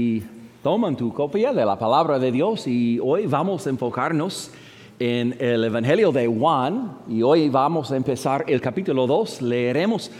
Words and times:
Y 0.00 0.22
toman 0.62 0.96
tu 0.96 1.12
copia 1.12 1.52
de 1.52 1.62
la 1.62 1.78
palabra 1.78 2.18
de 2.18 2.32
Dios 2.32 2.66
y 2.66 2.98
hoy 2.98 3.26
vamos 3.26 3.66
a 3.66 3.68
enfocarnos 3.68 4.50
en 4.98 5.36
el 5.38 5.62
Evangelio 5.62 6.10
de 6.10 6.26
Juan 6.26 7.00
y 7.06 7.20
hoy 7.20 7.50
vamos 7.50 7.92
a 7.92 7.96
empezar 7.96 8.46
el 8.48 8.62
capítulo 8.62 9.06
2. 9.06 9.42
Leeremos 9.42 10.10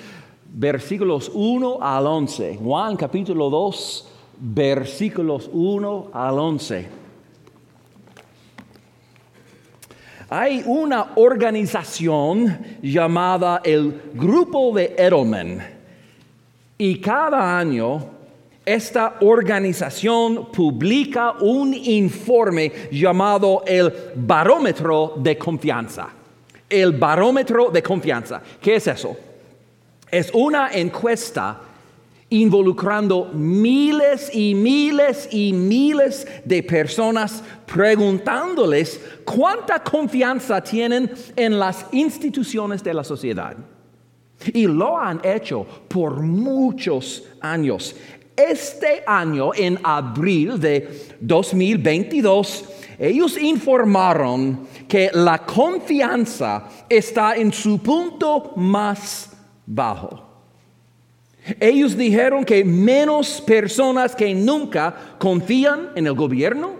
versículos 0.52 1.30
1 1.32 1.78
al 1.80 2.06
11. 2.06 2.58
Juan 2.62 2.94
capítulo 2.94 3.48
2, 3.48 4.12
versículos 4.40 5.48
1 5.50 6.10
al 6.12 6.38
11. 6.38 6.88
Hay 10.28 10.62
una 10.66 11.12
organización 11.14 12.58
llamada 12.82 13.62
el 13.64 13.98
Grupo 14.12 14.74
de 14.74 14.94
Edelman 14.98 15.58
y 16.76 17.00
cada 17.00 17.58
año 17.58 18.19
esta 18.74 19.16
organización 19.20 20.50
publica 20.52 21.32
un 21.40 21.74
informe 21.74 22.72
llamado 22.92 23.62
el 23.66 23.92
barómetro 24.14 25.14
de 25.16 25.36
confianza. 25.36 26.08
El 26.68 26.92
barómetro 26.92 27.70
de 27.70 27.82
confianza. 27.82 28.40
¿Qué 28.60 28.76
es 28.76 28.86
eso? 28.86 29.16
Es 30.10 30.30
una 30.32 30.70
encuesta 30.72 31.60
involucrando 32.30 33.30
miles 33.34 34.30
y 34.32 34.54
miles 34.54 35.28
y 35.32 35.52
miles 35.52 36.26
de 36.44 36.62
personas 36.62 37.42
preguntándoles 37.66 39.00
cuánta 39.24 39.82
confianza 39.82 40.62
tienen 40.62 41.10
en 41.34 41.58
las 41.58 41.86
instituciones 41.90 42.84
de 42.84 42.94
la 42.94 43.02
sociedad. 43.02 43.56
Y 44.54 44.66
lo 44.66 44.96
han 44.96 45.20
hecho 45.24 45.66
por 45.88 46.20
muchos 46.20 47.24
años. 47.40 47.94
Este 48.48 49.02
año, 49.06 49.52
en 49.54 49.78
abril 49.82 50.58
de 50.58 50.88
2022, 51.20 52.64
ellos 52.98 53.36
informaron 53.36 54.66
que 54.88 55.10
la 55.12 55.44
confianza 55.44 56.68
está 56.88 57.36
en 57.36 57.52
su 57.52 57.82
punto 57.82 58.52
más 58.56 59.30
bajo. 59.66 60.26
Ellos 61.58 61.96
dijeron 61.96 62.44
que 62.44 62.64
menos 62.64 63.40
personas 63.42 64.16
que 64.16 64.34
nunca 64.34 64.94
confían 65.18 65.90
en 65.94 66.06
el 66.06 66.14
gobierno, 66.14 66.72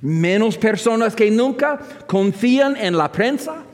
menos 0.00 0.56
personas 0.56 1.14
que 1.14 1.30
nunca 1.30 1.78
confían 2.06 2.76
en 2.76 2.96
la 2.96 3.10
prensa, 3.12 3.64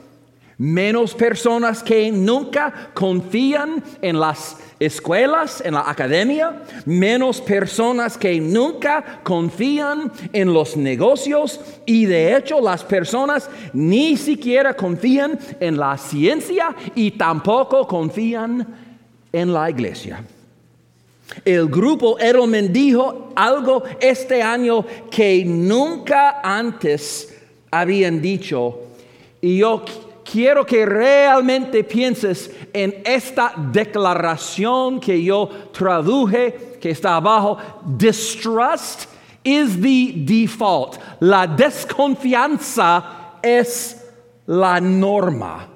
menos 0.57 1.13
personas 1.13 1.83
que 1.83 2.11
nunca 2.11 2.91
confían 2.93 3.83
en 4.01 4.19
las 4.19 4.57
escuelas, 4.79 5.61
en 5.63 5.73
la 5.73 5.89
academia, 5.89 6.63
menos 6.85 7.41
personas 7.41 8.17
que 8.17 8.39
nunca 8.39 9.21
confían 9.23 10.11
en 10.33 10.53
los 10.53 10.75
negocios. 10.75 11.59
Y 11.85 12.05
de 12.05 12.35
hecho 12.35 12.59
las 12.59 12.83
personas 12.83 13.49
ni 13.73 14.17
siquiera 14.17 14.73
confían 14.75 15.39
en 15.59 15.77
la 15.77 15.97
ciencia 15.97 16.75
y 16.95 17.11
tampoco 17.11 17.87
confían 17.87 18.65
en 19.31 19.53
la 19.53 19.69
iglesia. 19.69 20.23
El 21.43 21.67
grupo 21.67 22.17
Edelman 22.19 22.71
dijo 22.71 23.33
algo 23.35 23.83
este 23.99 24.41
año 24.41 24.85
que 25.11 25.43
nunca 25.45 26.39
antes 26.41 27.35
habían 27.69 28.21
dicho. 28.21 28.79
Y 29.41 29.57
yo 29.57 29.83
quiero 30.29 30.65
que 30.65 30.85
realmente 30.85 31.83
pienses 31.83 32.51
en 32.73 33.01
esta 33.05 33.53
declaración 33.55 34.99
que 34.99 35.23
yo 35.23 35.49
traduje, 35.71 36.77
que 36.81 36.91
está 36.91 37.15
abajo. 37.15 37.57
Distrust 37.85 39.05
is 39.43 39.79
the 39.81 40.13
default. 40.25 40.97
La 41.21 41.47
desconfianza 41.47 43.39
es 43.41 44.03
la 44.45 44.79
norma. 44.79 45.69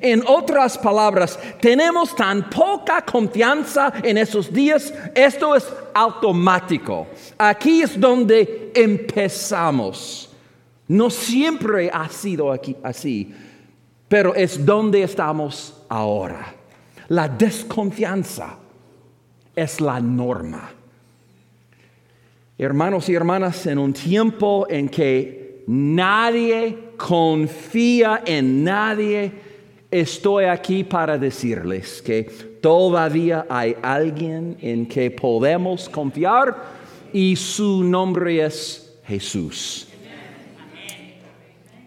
En 0.00 0.24
otras 0.26 0.76
palabras, 0.76 1.38
tenemos 1.60 2.16
tan 2.16 2.50
poca 2.50 3.02
confianza 3.02 3.92
en 4.02 4.18
esos 4.18 4.52
días, 4.52 4.92
esto 5.14 5.54
es 5.54 5.72
automático. 5.94 7.06
Aquí 7.38 7.82
es 7.82 7.98
donde 7.98 8.72
empezamos. 8.74 10.30
No 10.88 11.10
siempre 11.10 11.90
ha 11.92 12.08
sido 12.08 12.50
aquí, 12.50 12.76
así 12.82 13.32
pero 14.14 14.32
es 14.32 14.64
donde 14.64 15.02
estamos 15.02 15.74
ahora. 15.88 16.54
La 17.08 17.26
desconfianza 17.26 18.56
es 19.56 19.80
la 19.80 19.98
norma. 19.98 20.70
Hermanos 22.56 23.08
y 23.08 23.14
hermanas, 23.16 23.66
en 23.66 23.76
un 23.76 23.92
tiempo 23.92 24.68
en 24.70 24.88
que 24.88 25.64
nadie 25.66 26.90
confía 26.96 28.22
en 28.24 28.62
nadie, 28.62 29.32
estoy 29.90 30.44
aquí 30.44 30.84
para 30.84 31.18
decirles 31.18 32.00
que 32.00 32.22
todavía 32.62 33.46
hay 33.50 33.74
alguien 33.82 34.56
en 34.60 34.86
que 34.86 35.10
podemos 35.10 35.88
confiar 35.88 36.54
y 37.12 37.34
su 37.34 37.82
nombre 37.82 38.44
es 38.44 38.96
Jesús. 39.08 39.88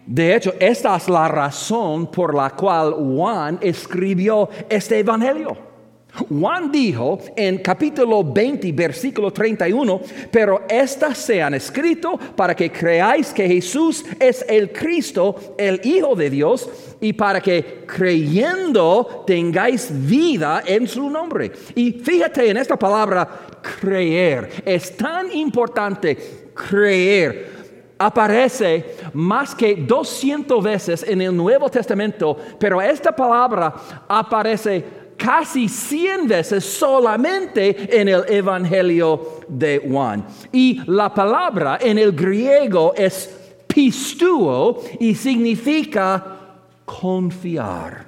De 0.08 0.34
hecho, 0.34 0.54
esta 0.58 0.96
es 0.96 1.06
la 1.06 1.28
razón 1.28 2.10
por 2.10 2.34
la 2.34 2.48
cual 2.48 2.94
Juan 2.94 3.58
escribió 3.60 4.48
este 4.66 5.00
Evangelio. 5.00 5.54
Juan 6.30 6.72
dijo 6.72 7.18
en 7.36 7.58
capítulo 7.58 8.24
20, 8.24 8.72
versículo 8.72 9.30
31, 9.30 10.00
pero 10.30 10.62
estas 10.66 11.18
se 11.18 11.42
han 11.42 11.52
escrito 11.52 12.18
para 12.34 12.56
que 12.56 12.72
creáis 12.72 13.34
que 13.34 13.46
Jesús 13.46 14.02
es 14.18 14.46
el 14.48 14.72
Cristo, 14.72 15.54
el 15.58 15.78
Hijo 15.84 16.16
de 16.16 16.30
Dios, 16.30 16.70
y 17.02 17.12
para 17.12 17.42
que 17.42 17.84
creyendo 17.86 19.24
tengáis 19.26 19.90
vida 19.92 20.62
en 20.64 20.88
su 20.88 21.10
nombre. 21.10 21.52
Y 21.74 21.92
fíjate 21.92 22.48
en 22.48 22.56
esta 22.56 22.78
palabra 22.78 23.28
creer, 23.78 24.62
es 24.64 24.96
tan 24.96 25.30
importante 25.36 26.16
creer 26.54 27.57
aparece 27.98 28.96
más 29.12 29.54
que 29.54 29.74
200 29.74 30.62
veces 30.62 31.04
en 31.06 31.20
el 31.20 31.36
Nuevo 31.36 31.68
Testamento, 31.68 32.36
pero 32.58 32.80
esta 32.80 33.14
palabra 33.14 33.74
aparece 34.08 35.08
casi 35.16 35.68
100 35.68 36.28
veces 36.28 36.64
solamente 36.64 38.00
en 38.00 38.08
el 38.08 38.24
Evangelio 38.28 39.40
de 39.48 39.82
Juan. 39.90 40.24
Y 40.52 40.80
la 40.86 41.12
palabra 41.12 41.78
en 41.80 41.98
el 41.98 42.12
griego 42.12 42.94
es 42.96 43.34
pistuo 43.66 44.82
y 45.00 45.14
significa 45.14 46.24
confiar. 46.84 48.07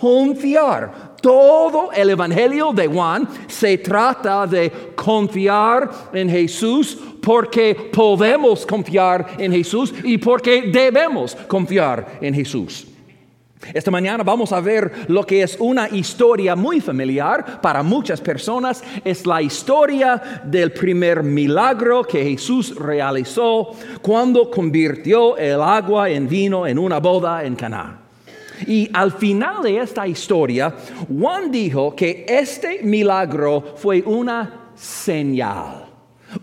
Confiar. 0.00 1.12
Todo 1.20 1.92
el 1.92 2.10
Evangelio 2.10 2.72
de 2.72 2.88
Juan 2.88 3.28
se 3.46 3.78
trata 3.78 4.46
de 4.46 4.92
confiar 4.96 5.88
en 6.12 6.28
Jesús 6.28 6.98
porque 7.22 7.90
podemos 7.92 8.66
confiar 8.66 9.36
en 9.38 9.52
Jesús 9.52 9.94
y 10.02 10.18
porque 10.18 10.62
debemos 10.62 11.36
confiar 11.46 12.18
en 12.20 12.34
Jesús. 12.34 12.88
Esta 13.72 13.92
mañana 13.92 14.24
vamos 14.24 14.52
a 14.52 14.60
ver 14.60 14.90
lo 15.08 15.24
que 15.24 15.42
es 15.42 15.56
una 15.60 15.88
historia 15.88 16.56
muy 16.56 16.80
familiar 16.80 17.60
para 17.60 17.84
muchas 17.84 18.20
personas. 18.20 18.82
Es 19.04 19.24
la 19.24 19.40
historia 19.40 20.40
del 20.44 20.72
primer 20.72 21.22
milagro 21.22 22.02
que 22.02 22.24
Jesús 22.24 22.74
realizó 22.74 23.70
cuando 24.00 24.50
convirtió 24.50 25.36
el 25.36 25.62
agua 25.62 26.10
en 26.10 26.28
vino 26.28 26.66
en 26.66 26.78
una 26.78 26.98
boda 26.98 27.44
en 27.44 27.54
Cana. 27.54 28.01
Y 28.66 28.88
al 28.92 29.12
final 29.12 29.62
de 29.62 29.78
esta 29.78 30.06
historia, 30.06 30.74
Juan 31.08 31.50
dijo 31.50 31.94
que 31.94 32.24
este 32.28 32.82
milagro 32.82 33.74
fue 33.76 34.02
una 34.02 34.70
señal. 34.74 35.86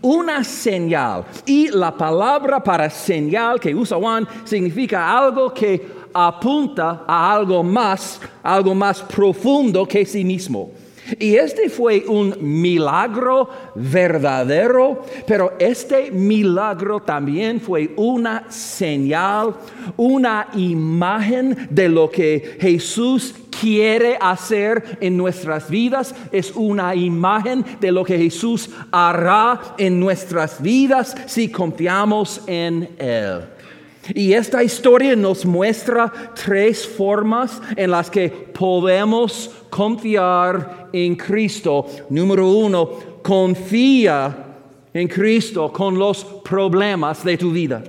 Una 0.00 0.44
señal. 0.44 1.24
Y 1.46 1.68
la 1.68 1.96
palabra 1.96 2.62
para 2.62 2.88
señal 2.88 3.58
que 3.58 3.74
usa 3.74 3.98
Juan 3.98 4.26
significa 4.44 5.18
algo 5.18 5.52
que 5.52 6.00
apunta 6.12 7.04
a 7.06 7.32
algo 7.32 7.62
más, 7.62 8.20
algo 8.42 8.74
más 8.74 9.02
profundo 9.02 9.86
que 9.86 10.04
sí 10.04 10.24
mismo. 10.24 10.70
Y 11.18 11.36
este 11.36 11.68
fue 11.68 12.04
un 12.06 12.36
milagro 12.40 13.48
verdadero, 13.74 15.02
pero 15.26 15.54
este 15.58 16.10
milagro 16.10 17.00
también 17.00 17.60
fue 17.60 17.92
una 17.96 18.50
señal, 18.50 19.54
una 19.96 20.48
imagen 20.54 21.68
de 21.70 21.88
lo 21.88 22.10
que 22.10 22.56
Jesús 22.60 23.34
quiere 23.60 24.16
hacer 24.20 24.98
en 25.00 25.16
nuestras 25.16 25.68
vidas. 25.68 26.14
Es 26.32 26.52
una 26.54 26.94
imagen 26.94 27.64
de 27.80 27.92
lo 27.92 28.04
que 28.04 28.18
Jesús 28.18 28.70
hará 28.90 29.60
en 29.78 29.98
nuestras 30.00 30.62
vidas 30.62 31.14
si 31.26 31.50
confiamos 31.50 32.40
en 32.46 32.88
Él. 32.98 33.59
Y 34.14 34.32
esta 34.32 34.62
historia 34.62 35.14
nos 35.14 35.44
muestra 35.44 36.10
tres 36.34 36.86
formas 36.86 37.60
en 37.76 37.90
las 37.90 38.10
que 38.10 38.28
podemos 38.28 39.50
confiar 39.68 40.88
en 40.92 41.14
Cristo. 41.16 41.86
Número 42.08 42.48
uno, 42.48 42.90
confía 43.22 44.34
en 44.92 45.06
Cristo 45.06 45.72
con 45.72 45.98
los 45.98 46.24
problemas 46.24 47.22
de 47.24 47.36
tu 47.36 47.52
vida. 47.52 47.82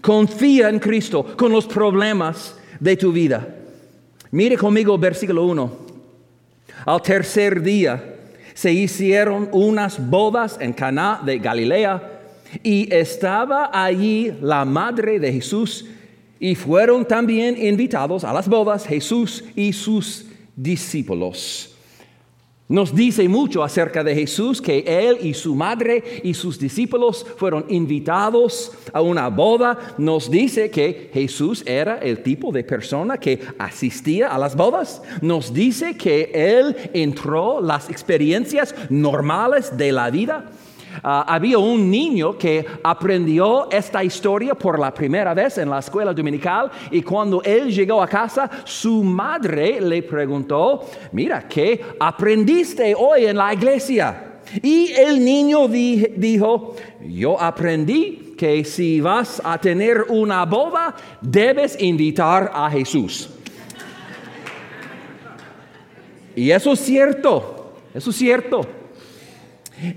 Confía 0.00 0.68
en 0.68 0.78
Cristo 0.78 1.24
con 1.36 1.52
los 1.52 1.66
problemas 1.66 2.56
de 2.78 2.96
tu 2.96 3.12
vida. 3.12 3.46
Mire 4.32 4.56
conmigo 4.56 4.98
versículo 4.98 5.44
1. 5.44 5.86
Al 6.84 7.02
tercer 7.02 7.62
día 7.62 8.14
se 8.52 8.72
hicieron 8.72 9.48
unas 9.52 9.98
bodas 10.10 10.58
en 10.60 10.72
Caná 10.72 11.20
de 11.24 11.38
Galilea 11.38 12.15
y 12.62 12.92
estaba 12.94 13.70
allí 13.72 14.32
la 14.40 14.64
madre 14.64 15.18
de 15.18 15.32
Jesús 15.32 15.86
y 16.38 16.54
fueron 16.54 17.06
también 17.06 17.62
invitados 17.62 18.24
a 18.24 18.32
las 18.32 18.48
bodas 18.48 18.86
Jesús 18.86 19.44
y 19.54 19.72
sus 19.72 20.26
discípulos. 20.54 21.72
Nos 22.68 22.92
dice 22.92 23.28
mucho 23.28 23.62
acerca 23.62 24.02
de 24.02 24.12
Jesús 24.12 24.60
que 24.60 24.80
él 24.80 25.18
y 25.22 25.34
su 25.34 25.54
madre 25.54 26.02
y 26.24 26.34
sus 26.34 26.58
discípulos 26.58 27.24
fueron 27.36 27.64
invitados 27.68 28.72
a 28.92 29.00
una 29.00 29.28
boda. 29.28 29.94
Nos 29.98 30.28
dice 30.28 30.68
que 30.68 31.10
Jesús 31.14 31.62
era 31.64 31.98
el 31.98 32.24
tipo 32.24 32.50
de 32.50 32.64
persona 32.64 33.18
que 33.18 33.40
asistía 33.56 34.34
a 34.34 34.38
las 34.38 34.56
bodas. 34.56 35.00
Nos 35.22 35.54
dice 35.54 35.96
que 35.96 36.32
él 36.34 36.74
entró 36.92 37.60
las 37.60 37.88
experiencias 37.88 38.74
normales 38.90 39.76
de 39.76 39.92
la 39.92 40.10
vida. 40.10 40.50
Ah, 41.02 41.24
había 41.28 41.58
un 41.58 41.90
niño 41.90 42.36
que 42.36 42.64
aprendió 42.82 43.70
esta 43.70 44.02
historia 44.02 44.54
por 44.54 44.78
la 44.78 44.92
primera 44.92 45.34
vez 45.34 45.58
en 45.58 45.70
la 45.70 45.78
escuela 45.78 46.12
dominical 46.12 46.70
y 46.90 47.02
cuando 47.02 47.42
él 47.42 47.70
llegó 47.72 48.02
a 48.02 48.08
casa, 48.08 48.50
su 48.64 49.02
madre 49.02 49.80
le 49.80 50.02
preguntó, 50.02 50.84
mira, 51.12 51.46
¿qué 51.48 51.84
aprendiste 51.98 52.94
hoy 52.96 53.26
en 53.26 53.36
la 53.36 53.52
iglesia? 53.52 54.22
Y 54.62 54.92
el 54.92 55.24
niño 55.24 55.66
dijo, 55.68 56.76
yo 57.08 57.40
aprendí 57.40 58.34
que 58.36 58.64
si 58.64 59.00
vas 59.00 59.40
a 59.44 59.58
tener 59.58 60.04
una 60.08 60.44
boda, 60.44 60.94
debes 61.20 61.80
invitar 61.80 62.50
a 62.54 62.70
Jesús. 62.70 63.30
y 66.36 66.50
eso 66.50 66.72
es 66.72 66.80
cierto, 66.80 67.72
eso 67.94 68.10
es 68.10 68.16
cierto. 68.16 68.85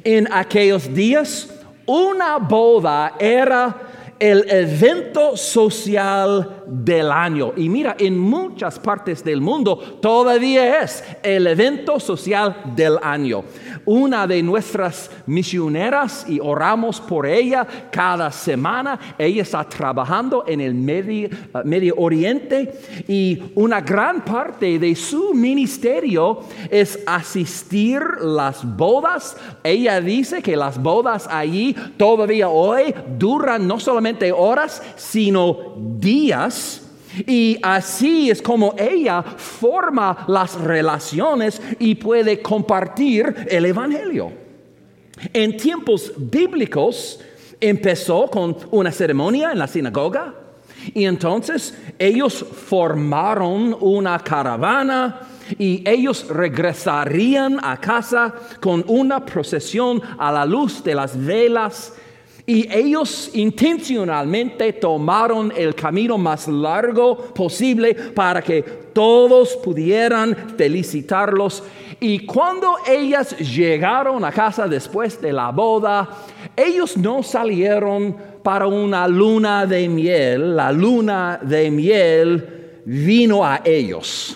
En 0.04 0.32
aquellos 0.32 0.94
días, 0.94 1.50
una 1.86 2.38
boda 2.38 3.16
era 3.20 3.89
el 4.20 4.46
evento 4.50 5.38
social 5.38 6.64
del 6.68 7.10
año. 7.10 7.54
Y 7.56 7.70
mira, 7.70 7.96
en 7.98 8.18
muchas 8.18 8.78
partes 8.78 9.24
del 9.24 9.40
mundo 9.40 9.78
todavía 10.02 10.82
es 10.82 11.04
el 11.24 11.48
evento 11.48 12.00
social 12.00 12.74
del 12.76 12.98
año. 13.02 13.44
Una 13.86 14.28
de 14.28 14.44
nuestras 14.44 15.10
misioneras, 15.26 16.26
y 16.28 16.40
oramos 16.40 17.00
por 17.00 17.26
ella 17.26 17.66
cada 17.92 18.30
semana, 18.32 19.00
ella 19.18 19.42
está 19.42 19.64
trabajando 19.64 20.44
en 20.46 20.62
el 20.62 20.74
Medio, 20.74 21.30
uh, 21.54 21.60
Medio 21.64 21.96
Oriente 21.98 22.74
y 23.08 23.42
una 23.56 23.82
gran 23.82 24.24
parte 24.26 24.78
de 24.78 24.96
su 24.96 25.34
ministerio 25.34 26.42
es 26.70 27.00
asistir 27.06 28.02
las 28.22 28.66
bodas. 28.76 29.38
Ella 29.64 30.02
dice 30.02 30.42
que 30.42 30.56
las 30.56 30.82
bodas 30.82 31.28
allí 31.30 31.76
todavía 31.98 32.50
hoy 32.50 32.94
duran 33.18 33.66
no 33.66 33.80
solamente 33.80 34.09
horas, 34.36 34.82
sino 34.96 35.76
días. 35.98 36.82
Y 37.26 37.58
así 37.64 38.30
es 38.30 38.42
como 38.42 38.76
ella 38.78 39.24
forma 39.24 40.26
las 40.28 40.60
relaciones 40.60 41.62
y 41.80 41.96
puede 41.96 42.42
compartir 42.42 43.48
el 43.50 43.66
Evangelio. 43.66 44.32
En 45.34 45.58
tiempos 45.58 46.14
bíblicos 46.16 47.20
empezó 47.60 48.28
con 48.28 48.56
una 48.72 48.92
ceremonia 48.92 49.52
en 49.52 49.60
la 49.60 49.68
sinagoga 49.68 50.34
y 50.94 51.06
entonces 51.06 51.78
ellos 51.98 52.46
formaron 52.68 53.76
una 53.82 54.20
caravana 54.20 55.22
y 55.58 55.84
ellos 55.86 56.28
regresarían 56.30 57.60
a 57.62 57.78
casa 57.78 58.34
con 58.60 58.84
una 58.88 59.26
procesión 59.26 60.02
a 60.18 60.32
la 60.32 60.46
luz 60.46 60.84
de 60.84 60.96
las 60.96 61.18
velas 61.18 61.94
y 62.50 62.68
ellos 62.72 63.30
intencionalmente 63.36 64.74
tomaron 64.74 65.54
el 65.56 65.76
camino 65.76 66.18
más 66.18 66.48
largo 66.48 67.16
posible 67.16 67.94
para 67.94 68.42
que 68.42 68.64
todos 68.92 69.56
pudieran 69.58 70.36
felicitarlos. 70.58 71.62
Y 72.00 72.26
cuando 72.26 72.78
ellas 72.88 73.38
llegaron 73.38 74.26
a 74.26 74.32
casa 74.32 74.68
después 74.68 75.22
de 75.22 75.32
la 75.32 75.52
boda, 75.52 76.10
ellos 76.56 76.98
no 76.98 77.22
salieron 77.22 78.18
para 78.42 78.66
una 78.66 79.08
luna 79.08 79.68
de 79.68 79.88
miel. 79.88 80.56
La 80.56 80.72
luna 80.72 81.40
de 81.44 81.70
miel 81.70 82.82
vino 82.84 83.46
a 83.46 83.62
ellos. 83.64 84.36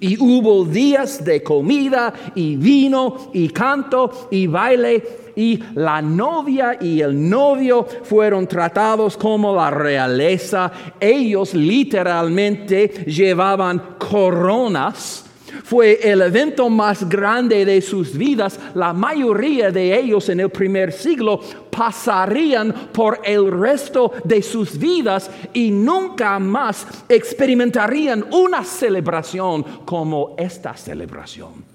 Y 0.00 0.18
hubo 0.20 0.66
días 0.66 1.24
de 1.24 1.42
comida 1.42 2.12
y 2.34 2.56
vino 2.56 3.30
y 3.32 3.48
canto 3.48 4.28
y 4.30 4.46
baile 4.46 5.23
y 5.36 5.62
la 5.74 6.00
novia 6.00 6.78
y 6.80 7.00
el 7.00 7.28
novio 7.28 7.86
fueron 8.04 8.46
tratados 8.46 9.16
como 9.16 9.54
la 9.54 9.70
realeza. 9.70 10.70
Ellos 11.00 11.54
literalmente 11.54 13.04
llevaban 13.06 13.96
coronas. 13.98 15.24
Fue 15.62 16.00
el 16.02 16.20
evento 16.20 16.68
más 16.68 17.08
grande 17.08 17.64
de 17.64 17.80
sus 17.80 18.16
vidas. 18.16 18.58
La 18.74 18.92
mayoría 18.92 19.70
de 19.70 19.98
ellos 19.98 20.28
en 20.28 20.40
el 20.40 20.50
primer 20.50 20.92
siglo 20.92 21.40
pasarían 21.70 22.72
por 22.92 23.20
el 23.24 23.50
resto 23.50 24.12
de 24.24 24.42
sus 24.42 24.76
vidas 24.76 25.30
y 25.52 25.70
nunca 25.70 26.38
más 26.38 26.86
experimentarían 27.08 28.24
una 28.32 28.64
celebración 28.64 29.62
como 29.84 30.34
esta 30.36 30.76
celebración. 30.76 31.73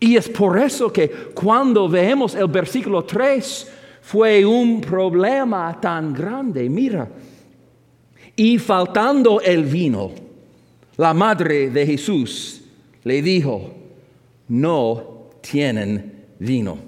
Y 0.00 0.16
es 0.16 0.28
por 0.28 0.58
eso 0.58 0.92
que 0.92 1.08
cuando 1.34 1.88
vemos 1.88 2.34
el 2.34 2.46
versículo 2.46 3.04
3, 3.04 3.72
fue 4.02 4.44
un 4.44 4.80
problema 4.80 5.78
tan 5.80 6.14
grande. 6.14 6.68
Mira, 6.70 7.08
y 8.36 8.58
faltando 8.58 9.40
el 9.40 9.64
vino, 9.64 10.12
la 10.96 11.12
madre 11.12 11.70
de 11.70 11.84
Jesús 11.84 12.62
le 13.04 13.20
dijo, 13.20 13.74
no 14.48 15.28
tienen 15.40 16.26
vino. 16.38 16.78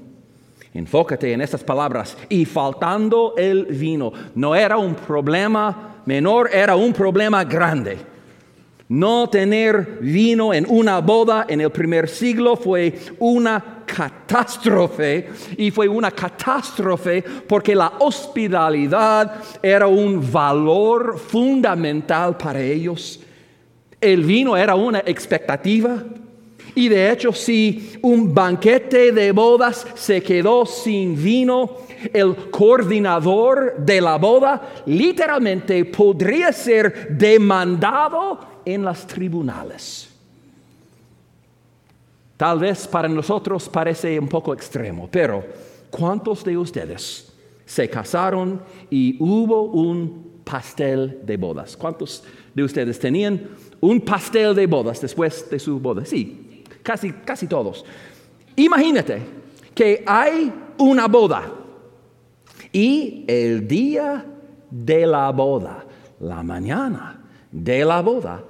Enfócate 0.72 1.32
en 1.32 1.40
estas 1.40 1.64
palabras. 1.64 2.16
Y 2.28 2.44
faltando 2.44 3.34
el 3.36 3.64
vino, 3.64 4.12
no 4.34 4.54
era 4.54 4.78
un 4.78 4.94
problema 4.94 6.02
menor, 6.06 6.50
era 6.52 6.76
un 6.76 6.92
problema 6.92 7.44
grande. 7.44 7.98
No 8.90 9.30
tener 9.30 9.98
vino 10.00 10.52
en 10.52 10.66
una 10.68 10.98
boda 10.98 11.46
en 11.48 11.60
el 11.60 11.70
primer 11.70 12.08
siglo 12.08 12.56
fue 12.56 12.92
una 13.20 13.84
catástrofe 13.86 15.28
y 15.56 15.70
fue 15.70 15.86
una 15.86 16.10
catástrofe 16.10 17.22
porque 17.22 17.72
la 17.76 17.92
hospitalidad 18.00 19.42
era 19.62 19.86
un 19.86 20.20
valor 20.32 21.20
fundamental 21.20 22.36
para 22.36 22.60
ellos. 22.60 23.20
El 24.00 24.24
vino 24.24 24.56
era 24.56 24.74
una 24.74 25.04
expectativa. 25.06 26.02
Y 26.74 26.88
de 26.88 27.12
hecho, 27.12 27.32
si 27.32 27.92
un 28.02 28.34
banquete 28.34 29.12
de 29.12 29.30
bodas 29.30 29.86
se 29.94 30.20
quedó 30.20 30.66
sin 30.66 31.14
vino, 31.22 31.76
el 32.12 32.34
coordinador 32.50 33.76
de 33.78 34.00
la 34.00 34.18
boda 34.18 34.82
literalmente 34.86 35.84
podría 35.84 36.52
ser 36.52 37.16
demandado 37.16 38.49
en 38.74 38.84
las 38.84 39.06
tribunales. 39.06 40.08
Tal 42.36 42.58
vez 42.58 42.86
para 42.88 43.08
nosotros 43.08 43.68
parece 43.68 44.18
un 44.18 44.28
poco 44.28 44.54
extremo, 44.54 45.08
pero 45.10 45.44
¿cuántos 45.90 46.42
de 46.42 46.56
ustedes 46.56 47.32
se 47.66 47.88
casaron 47.90 48.62
y 48.88 49.16
hubo 49.20 49.64
un 49.64 50.40
pastel 50.42 51.20
de 51.22 51.36
bodas? 51.36 51.76
¿Cuántos 51.76 52.24
de 52.54 52.62
ustedes 52.62 52.98
tenían 52.98 53.50
un 53.80 54.00
pastel 54.00 54.54
de 54.54 54.66
bodas 54.66 55.00
después 55.00 55.50
de 55.50 55.58
su 55.58 55.78
boda? 55.78 56.04
Sí, 56.04 56.64
casi, 56.82 57.12
casi 57.12 57.46
todos. 57.46 57.84
Imagínate 58.56 59.20
que 59.74 60.02
hay 60.06 60.52
una 60.78 61.08
boda 61.08 61.42
y 62.72 63.24
el 63.28 63.68
día 63.68 64.24
de 64.70 65.06
la 65.06 65.30
boda, 65.30 65.84
la 66.20 66.42
mañana 66.42 67.20
de 67.50 67.84
la 67.84 68.00
boda, 68.00 68.44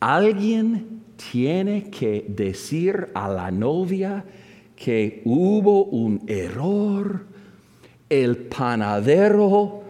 Alguien 0.00 1.02
tiene 1.30 1.90
que 1.90 2.24
decir 2.26 3.10
a 3.14 3.28
la 3.28 3.50
novia 3.50 4.24
que 4.74 5.20
hubo 5.26 5.84
un 5.84 6.24
error, 6.26 7.26
el 8.08 8.36
panadero 8.38 9.82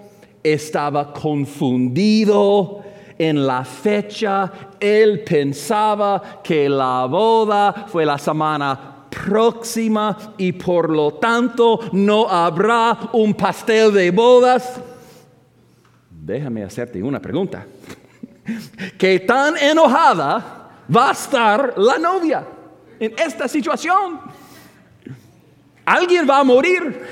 estaba 0.42 1.12
confundido 1.12 2.82
en 3.16 3.46
la 3.46 3.64
fecha, 3.64 4.50
él 4.80 5.22
pensaba 5.24 6.40
que 6.42 6.68
la 6.68 7.06
boda 7.06 7.86
fue 7.86 8.04
la 8.04 8.18
semana 8.18 9.06
próxima 9.08 10.34
y 10.38 10.52
por 10.52 10.90
lo 10.90 11.14
tanto 11.14 11.78
no 11.92 12.28
habrá 12.28 13.10
un 13.12 13.34
pastel 13.34 13.92
de 13.92 14.10
bodas. 14.10 14.80
Déjame 16.10 16.64
hacerte 16.64 17.00
una 17.00 17.20
pregunta. 17.20 17.64
¿Qué 18.98 19.20
tan 19.20 19.56
enojada 19.56 20.84
va 20.94 21.10
a 21.10 21.12
estar 21.12 21.74
la 21.76 21.98
novia 21.98 22.46
en 22.98 23.14
esta 23.18 23.48
situación? 23.48 24.20
Alguien 25.84 26.26
va 26.28 26.40
a 26.40 26.44
morir. 26.44 27.02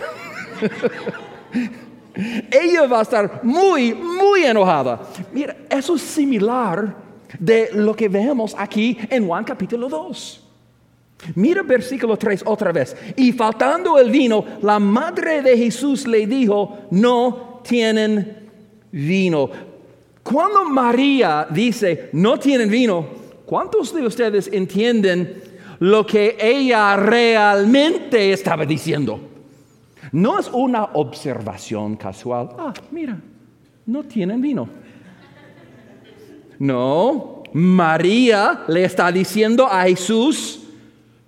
Ella 2.51 2.87
va 2.87 3.01
a 3.01 3.03
estar 3.03 3.41
muy, 3.45 3.95
muy 3.95 4.45
enojada. 4.45 5.01
Mira, 5.33 5.57
eso 5.71 5.95
es 5.95 6.03
similar 6.03 6.95
de 7.39 7.71
lo 7.75 7.95
que 7.95 8.09
vemos 8.09 8.55
aquí 8.59 8.99
en 9.09 9.27
Juan 9.27 9.45
capítulo 9.45 9.89
2. 9.89 10.45
Mira 11.35 11.63
versículo 11.63 12.17
3 12.17 12.43
otra 12.47 12.73
vez. 12.73 12.97
Y 13.17 13.33
faltando 13.33 13.99
el 13.99 14.11
vino, 14.11 14.45
la 14.63 14.79
madre 14.79 15.43
de 15.43 15.57
Jesús 15.57 16.07
le 16.07 16.27
dijo, 16.27 16.87
no 16.91 17.61
tienen 17.65 18.51
vino. 18.91 19.51
Cuando 20.31 20.63
María 20.67 21.47
dice, 21.49 22.11
no 22.13 22.39
tienen 22.39 22.69
vino, 22.69 23.07
¿cuántos 23.47 23.95
de 23.95 24.05
ustedes 24.05 24.51
entienden 24.53 25.43
lo 25.79 26.05
que 26.05 26.37
ella 26.39 26.97
realmente 26.97 28.31
estaba 28.31 28.67
diciendo? 28.67 29.19
No 30.13 30.39
es 30.39 30.51
una 30.53 30.85
observación 30.85 31.97
casual. 31.97 32.51
Ah, 32.59 32.75
mira, 32.91 33.19
no 33.87 34.05
tienen 34.05 34.43
vino. 34.43 34.69
No, 36.59 37.43
María 37.55 38.65
le 38.69 38.85
está 38.85 39.11
diciendo 39.11 39.67
a 39.67 39.85
Jesús, 39.85 40.61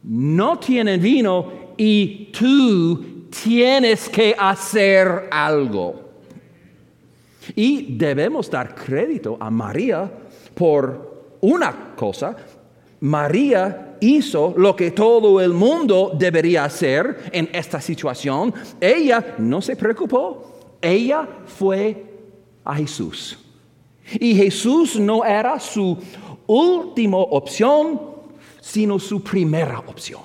no 0.03 0.59
tienen 0.59 1.01
vino 1.01 1.51
y 1.79 2.27
tú 2.39 3.29
tienes 3.31 4.11
que 4.11 4.37
hacer 4.39 5.27
algo. 5.31 6.10
Y 7.55 7.97
debemos 7.97 8.51
dar 8.51 8.75
crédito 8.75 9.37
a 9.41 9.51
María 9.51 10.11
por 10.55 11.37
una 11.41 11.95
cosa. 11.97 12.37
María 13.01 13.97
hizo 14.01 14.55
lo 14.57 14.77
que 14.77 14.91
todo 14.91 15.41
el 15.41 15.53
mundo 15.53 16.13
debería 16.19 16.65
hacer 16.65 17.31
en 17.33 17.49
esta 17.53 17.81
situación. 17.81 18.53
Ella 18.81 19.37
no 19.39 19.63
se 19.63 19.77
preocupó. 19.77 20.79
Ella 20.81 21.27
fue 21.47 22.05
a 22.65 22.75
Jesús. 22.75 23.39
Y 24.19 24.35
Jesús 24.35 24.99
no 24.99 25.25
era 25.25 25.59
su 25.61 25.97
última 26.47 27.19
opción, 27.19 28.01
sino 28.61 28.99
su 28.99 29.23
primera 29.23 29.79
opción. 29.79 30.23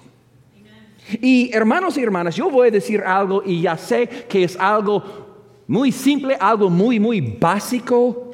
Y 1.22 1.51
hermanos 1.53 1.98
y 1.98 2.03
hermanas, 2.03 2.36
yo 2.36 2.50
voy 2.50 2.69
a 2.69 2.72
decir 2.72 3.01
algo 3.01 3.43
y 3.45 3.62
ya 3.62 3.77
sé 3.77 4.07
que 4.27 4.43
es 4.43 4.57
algo 4.60 5.25
muy 5.67 5.91
simple, 5.91 6.38
algo 6.39 6.69
muy, 6.69 7.00
muy 7.00 7.22
básico. 7.22 8.31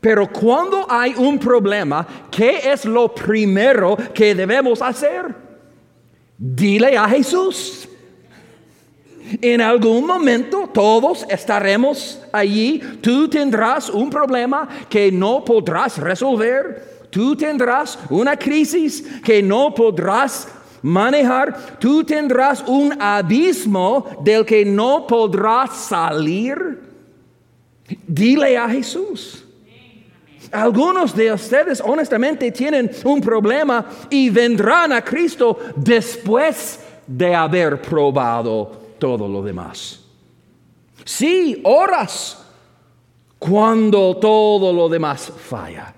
Pero 0.00 0.30
cuando 0.30 0.86
hay 0.88 1.14
un 1.16 1.38
problema, 1.38 2.06
¿qué 2.30 2.72
es 2.72 2.84
lo 2.84 3.12
primero 3.12 3.96
que 4.14 4.34
debemos 4.34 4.80
hacer? 4.80 5.34
Dile 6.36 6.96
a 6.96 7.08
Jesús. 7.08 7.88
En 9.42 9.60
algún 9.60 10.06
momento 10.06 10.70
todos 10.72 11.26
estaremos 11.28 12.20
allí. 12.32 12.80
Tú 13.00 13.28
tendrás 13.28 13.90
un 13.90 14.08
problema 14.08 14.68
que 14.88 15.12
no 15.12 15.44
podrás 15.44 15.98
resolver. 15.98 17.06
Tú 17.10 17.36
tendrás 17.36 17.98
una 18.10 18.36
crisis 18.36 19.04
que 19.24 19.42
no 19.42 19.74
podrás 19.74 20.48
manejar. 20.82 21.78
Tú 21.78 22.04
tendrás 22.04 22.62
un 22.66 23.00
abismo 23.00 24.06
del 24.22 24.44
que 24.44 24.64
no 24.64 25.06
podrás 25.06 25.76
salir. 25.76 26.80
Dile 28.06 28.56
a 28.56 28.68
Jesús. 28.68 29.44
Algunos 30.52 31.14
de 31.14 31.32
ustedes 31.32 31.82
honestamente 31.84 32.50
tienen 32.50 32.90
un 33.04 33.20
problema 33.20 33.84
y 34.08 34.30
vendrán 34.30 34.92
a 34.92 35.02
Cristo 35.02 35.58
después 35.76 36.80
de 37.06 37.34
haber 37.34 37.82
probado 37.82 38.72
todo 38.98 39.28
lo 39.28 39.42
demás. 39.42 40.00
Sí, 41.04 41.60
oras 41.64 42.38
cuando 43.38 44.16
todo 44.16 44.72
lo 44.72 44.88
demás 44.88 45.32
falla. 45.36 45.94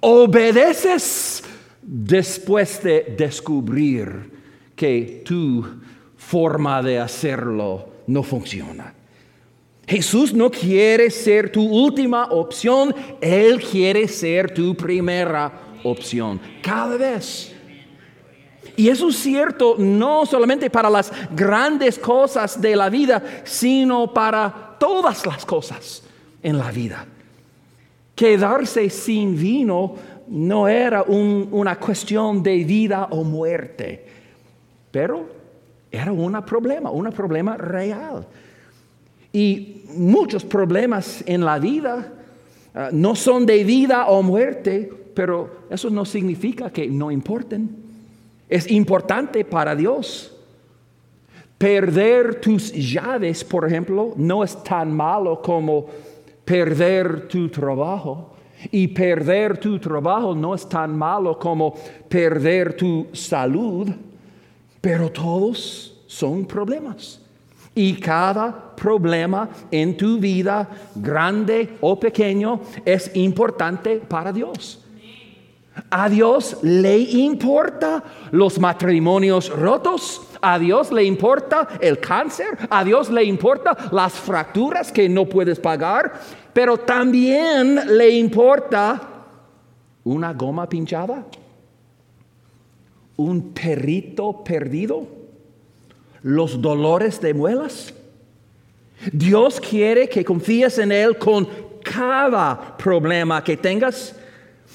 Obedeces 0.00 1.42
después 1.82 2.82
de 2.82 3.14
descubrir 3.18 4.30
que 4.74 5.22
tu 5.24 5.66
forma 6.16 6.82
de 6.82 6.98
hacerlo 6.98 7.88
no 8.06 8.22
funciona. 8.22 8.94
Jesús 9.86 10.32
no 10.32 10.50
quiere 10.50 11.10
ser 11.10 11.50
tu 11.50 11.62
última 11.62 12.26
opción, 12.30 12.94
Él 13.20 13.60
quiere 13.60 14.06
ser 14.08 14.54
tu 14.54 14.74
primera 14.74 15.52
opción, 15.82 16.40
cada 16.62 16.96
vez. 16.96 17.52
Y 18.76 18.88
eso 18.88 19.10
es 19.10 19.16
cierto 19.16 19.74
no 19.78 20.24
solamente 20.24 20.70
para 20.70 20.88
las 20.88 21.12
grandes 21.34 21.98
cosas 21.98 22.60
de 22.60 22.74
la 22.74 22.88
vida, 22.88 23.22
sino 23.44 24.12
para 24.14 24.76
todas 24.78 25.26
las 25.26 25.44
cosas 25.44 26.02
en 26.42 26.56
la 26.56 26.70
vida. 26.70 27.06
Quedarse 28.14 28.88
sin 28.88 29.36
vino 29.36 29.94
no 30.32 30.66
era 30.66 31.02
una 31.02 31.76
cuestión 31.76 32.42
de 32.42 32.64
vida 32.64 33.08
o 33.10 33.22
muerte, 33.22 34.04
pero 34.90 35.26
era 35.90 36.10
un 36.10 36.32
problema, 36.44 36.90
un 36.90 37.10
problema 37.12 37.56
real. 37.56 38.26
Y 39.32 39.82
muchos 39.94 40.44
problemas 40.44 41.22
en 41.26 41.44
la 41.44 41.58
vida 41.58 42.12
ah, 42.74 42.90
no 42.92 43.14
son 43.14 43.46
de 43.46 43.64
vida 43.64 44.06
o 44.08 44.22
muerte, 44.22 44.90
pero 45.14 45.66
eso 45.70 45.88
no 45.90 46.04
significa 46.04 46.70
que 46.70 46.86
no 46.88 47.10
importen 47.10 47.82
es 48.52 48.70
importante 48.70 49.46
para 49.46 49.74
Dios. 49.74 50.30
Perder 51.56 52.38
tus 52.38 52.70
llaves, 52.70 53.42
por 53.42 53.66
ejemplo, 53.66 54.12
no 54.16 54.44
es 54.44 54.62
tan 54.62 54.94
malo 54.94 55.40
como 55.40 55.86
perder 56.44 57.28
tu 57.28 57.48
trabajo. 57.48 58.31
Y 58.70 58.88
perder 58.88 59.58
tu 59.58 59.78
trabajo 59.78 60.34
no 60.34 60.54
es 60.54 60.68
tan 60.68 60.96
malo 60.96 61.38
como 61.38 61.74
perder 62.08 62.76
tu 62.76 63.08
salud, 63.12 63.88
pero 64.80 65.10
todos 65.10 66.04
son 66.06 66.44
problemas. 66.44 67.20
Y 67.74 67.94
cada 67.94 68.74
problema 68.76 69.48
en 69.70 69.96
tu 69.96 70.18
vida, 70.18 70.68
grande 70.94 71.76
o 71.80 71.98
pequeño, 71.98 72.60
es 72.84 73.10
importante 73.14 73.96
para 73.96 74.32
Dios. 74.32 74.78
A 75.90 76.08
Dios 76.08 76.58
le 76.62 76.98
importa 76.98 78.02
los 78.30 78.58
matrimonios 78.58 79.48
rotos, 79.48 80.20
a 80.42 80.58
Dios 80.58 80.92
le 80.92 81.04
importa 81.04 81.66
el 81.80 81.98
cáncer, 81.98 82.58
a 82.68 82.84
Dios 82.84 83.08
le 83.08 83.24
importa 83.24 83.76
las 83.90 84.12
fracturas 84.12 84.92
que 84.92 85.08
no 85.08 85.24
puedes 85.24 85.58
pagar, 85.58 86.12
pero 86.52 86.78
también 86.78 87.96
le 87.96 88.10
importa 88.10 89.00
una 90.04 90.32
goma 90.32 90.68
pinchada, 90.68 91.24
un 93.16 93.52
perrito 93.52 94.42
perdido, 94.44 95.06
los 96.22 96.60
dolores 96.60 97.20
de 97.20 97.34
muelas. 97.34 97.94
Dios 99.12 99.60
quiere 99.60 100.08
que 100.08 100.24
confíes 100.24 100.78
en 100.78 100.92
Él 100.92 101.16
con 101.18 101.48
cada 101.82 102.76
problema 102.76 103.42
que 103.42 103.56
tengas 103.56 104.14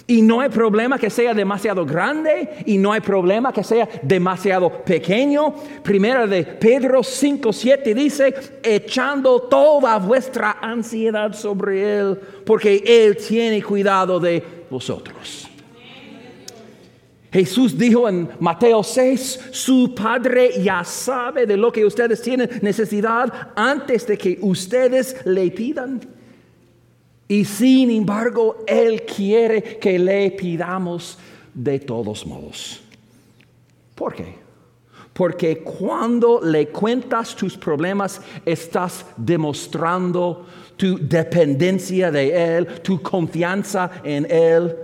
y 0.10 0.22
no 0.22 0.40
hay 0.40 0.48
problema 0.48 0.98
que 0.98 1.10
sea 1.10 1.34
demasiado 1.34 1.86
grande 1.86 2.64
y 2.66 2.78
no 2.78 2.94
hay 2.94 3.02
problema 3.02 3.52
que 3.52 3.64
sea 3.64 3.88
demasiado 4.02 4.70
pequeño. 4.84 5.54
Primera 5.84 6.26
de 6.26 6.44
Pedro 6.44 7.04
5, 7.04 7.52
7 7.52 7.94
dice, 7.94 8.34
echando 8.64 9.42
toda 9.42 9.98
vuestra 9.98 10.60
ansiedad 10.62 11.34
sobre 11.34 12.00
Él, 12.00 12.20
porque 12.46 12.82
Él 12.86 13.18
tiene 13.18 13.62
cuidado 13.62 14.18
de 14.18 14.42
vosotros. 14.70 15.50
Jesús 17.30 17.78
dijo 17.78 18.08
en 18.08 18.30
Mateo 18.40 18.82
6, 18.84 19.50
su 19.52 19.94
Padre 19.94 20.64
ya 20.64 20.86
sabe 20.86 21.46
de 21.46 21.58
lo 21.58 21.70
que 21.70 21.86
ustedes 21.86 22.22
tienen 22.22 22.50
necesidad 22.62 23.52
antes 23.58 24.08
de 24.08 24.18
que 24.18 24.40
ustedes 24.42 25.18
le 25.26 25.52
pidan. 25.52 26.17
Y 27.28 27.44
sin 27.46 27.90
embargo, 27.92 28.64
Él 28.66 29.04
quiere 29.04 29.78
que 29.80 30.00
le 30.00 30.32
pidamos 30.32 31.18
de 31.54 31.80
todos 31.80 32.26
modos. 32.26 32.82
¿Por 33.96 34.16
qué? 34.16 34.36
Porque 35.12 35.60
cuando 35.60 36.40
le 36.42 36.68
cuentas 36.68 37.36
tus 37.36 37.58
problemas, 37.58 38.22
estás 38.46 39.06
demostrando 39.18 40.46
tu 40.78 41.00
dependencia 41.00 42.12
de 42.12 42.58
Él, 42.58 42.68
tu 42.82 43.02
confianza 43.02 43.90
en 44.04 44.28
Él. 44.30 44.76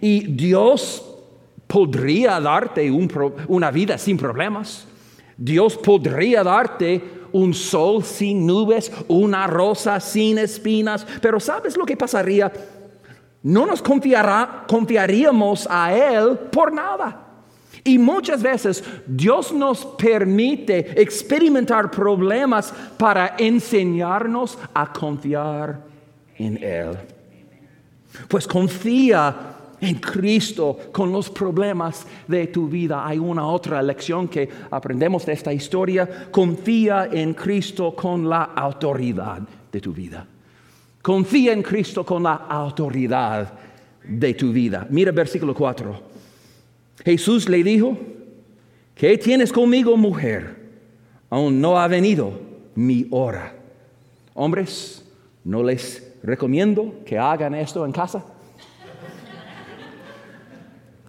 Y 0.00 0.26
Dios 0.26 1.04
podría 1.66 2.40
darte 2.40 2.90
una 2.90 3.70
vida 3.70 3.98
sin 3.98 4.16
problemas. 4.16 4.86
Dios 5.36 5.76
podría 5.76 6.42
darte 6.42 7.17
un 7.32 7.54
sol 7.54 8.04
sin 8.04 8.46
nubes, 8.46 8.90
una 9.08 9.46
rosa 9.46 10.00
sin 10.00 10.38
espinas, 10.38 11.06
pero 11.20 11.40
¿sabes 11.40 11.76
lo 11.76 11.86
que 11.86 11.96
pasaría? 11.96 12.52
No 13.42 13.66
nos 13.66 13.82
confiaríamos 13.82 15.66
a 15.70 15.94
Él 15.94 16.38
por 16.50 16.72
nada. 16.72 17.24
Y 17.84 17.98
muchas 17.98 18.42
veces 18.42 18.82
Dios 19.06 19.52
nos 19.52 19.84
permite 19.84 21.00
experimentar 21.00 21.90
problemas 21.90 22.72
para 22.98 23.34
enseñarnos 23.38 24.58
a 24.74 24.92
confiar 24.92 25.80
en 26.36 26.62
Él. 26.62 26.98
Pues 28.28 28.46
confía 28.46 29.57
en 29.80 29.96
Cristo 29.96 30.78
con 30.92 31.12
los 31.12 31.30
problemas 31.30 32.06
de 32.26 32.48
tu 32.48 32.68
vida. 32.68 33.06
Hay 33.06 33.18
una 33.18 33.46
otra 33.46 33.82
lección 33.82 34.28
que 34.28 34.48
aprendemos 34.70 35.24
de 35.26 35.32
esta 35.32 35.52
historia. 35.52 36.28
Confía 36.30 37.08
en 37.12 37.34
Cristo 37.34 37.94
con 37.94 38.28
la 38.28 38.44
autoridad 38.44 39.40
de 39.70 39.80
tu 39.80 39.92
vida. 39.92 40.26
Confía 41.02 41.52
en 41.52 41.62
Cristo 41.62 42.04
con 42.04 42.22
la 42.22 42.34
autoridad 42.34 43.52
de 44.04 44.34
tu 44.34 44.52
vida. 44.52 44.86
Mira 44.90 45.12
versículo 45.12 45.54
4. 45.54 46.02
Jesús 47.04 47.48
le 47.48 47.62
dijo, 47.62 47.96
¿qué 48.94 49.16
tienes 49.18 49.52
conmigo, 49.52 49.96
mujer? 49.96 50.56
Aún 51.30 51.60
no 51.60 51.78
ha 51.78 51.86
venido 51.88 52.32
mi 52.74 53.06
hora. 53.10 53.54
Hombres, 54.34 55.04
no 55.44 55.62
les 55.62 56.14
recomiendo 56.22 56.94
que 57.04 57.18
hagan 57.18 57.54
esto 57.54 57.84
en 57.84 57.92
casa. 57.92 58.24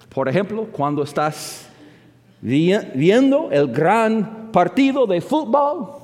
Por 0.10 0.28
ejemplo, 0.28 0.68
cuando 0.72 1.04
estás 1.04 1.68
viendo 2.42 3.50
el 3.52 3.72
gran 3.72 4.52
partido 4.52 5.06
de 5.06 5.22
fútbol 5.22 5.98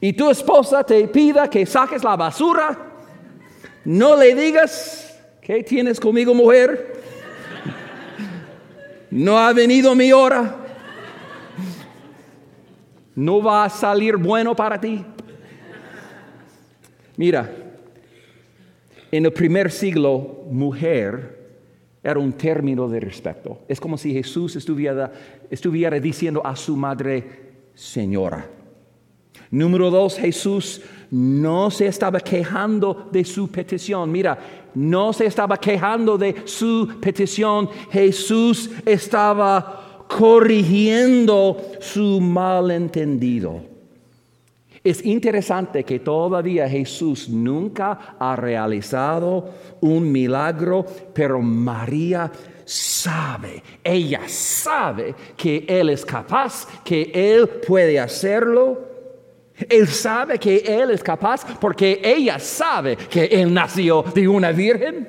y 0.00 0.12
tu 0.12 0.30
esposa 0.30 0.82
te 0.82 1.06
pida 1.08 1.48
que 1.48 1.64
saques 1.64 2.02
la 2.02 2.16
basura, 2.16 2.76
no 3.84 4.16
le 4.16 4.34
digas, 4.34 5.16
¿qué 5.40 5.62
tienes 5.62 6.00
conmigo, 6.00 6.34
mujer? 6.34 6.94
No 9.10 9.38
ha 9.38 9.52
venido 9.52 9.94
mi 9.94 10.12
hora. 10.12 10.56
No 13.14 13.40
va 13.40 13.64
a 13.64 13.70
salir 13.70 14.16
bueno 14.16 14.56
para 14.56 14.80
ti. 14.80 15.04
Mira, 17.16 17.48
en 19.12 19.24
el 19.24 19.32
primer 19.32 19.70
siglo, 19.70 20.42
mujer 20.50 21.43
era 22.04 22.20
un 22.20 22.34
término 22.34 22.86
de 22.86 23.00
respeto. 23.00 23.60
Es 23.66 23.80
como 23.80 23.96
si 23.96 24.12
Jesús 24.12 24.54
estuviera, 24.56 25.10
diciendo 26.00 26.42
a 26.44 26.54
su 26.54 26.76
madre, 26.76 27.24
señora. 27.74 28.46
Número 29.50 29.90
dos, 29.90 30.18
Jesús 30.18 30.82
no 31.10 31.70
se 31.70 31.86
estaba 31.86 32.20
quejando 32.20 33.08
de 33.10 33.24
su 33.24 33.50
petición. 33.50 34.12
Mira, 34.12 34.38
no 34.74 35.12
se 35.12 35.26
estaba 35.26 35.56
quejando 35.56 36.18
de 36.18 36.42
su 36.44 36.98
petición. 37.00 37.70
Jesús 37.90 38.70
estaba 38.84 40.06
corrigiendo 40.08 41.56
su 41.80 42.20
malentendido. 42.20 43.73
Es 44.84 45.02
interesante 45.06 45.82
que 45.82 46.00
todavía 46.00 46.68
Jesús 46.68 47.30
nunca 47.30 48.16
ha 48.18 48.36
realizado 48.36 49.48
un 49.80 50.12
milagro, 50.12 50.84
pero 51.14 51.40
María 51.40 52.30
sabe, 52.66 53.62
ella 53.82 54.20
sabe 54.26 55.14
que 55.38 55.64
Él 55.66 55.88
es 55.88 56.04
capaz, 56.04 56.68
que 56.84 57.10
Él 57.14 57.48
puede 57.66 57.98
hacerlo. 57.98 58.92
Él 59.70 59.88
sabe 59.88 60.38
que 60.38 60.58
Él 60.58 60.90
es 60.90 61.02
capaz 61.02 61.46
porque 61.58 62.02
ella 62.04 62.38
sabe 62.38 62.96
que 62.96 63.24
Él 63.24 63.54
nació 63.54 64.02
de 64.02 64.28
una 64.28 64.52
virgen. 64.52 65.08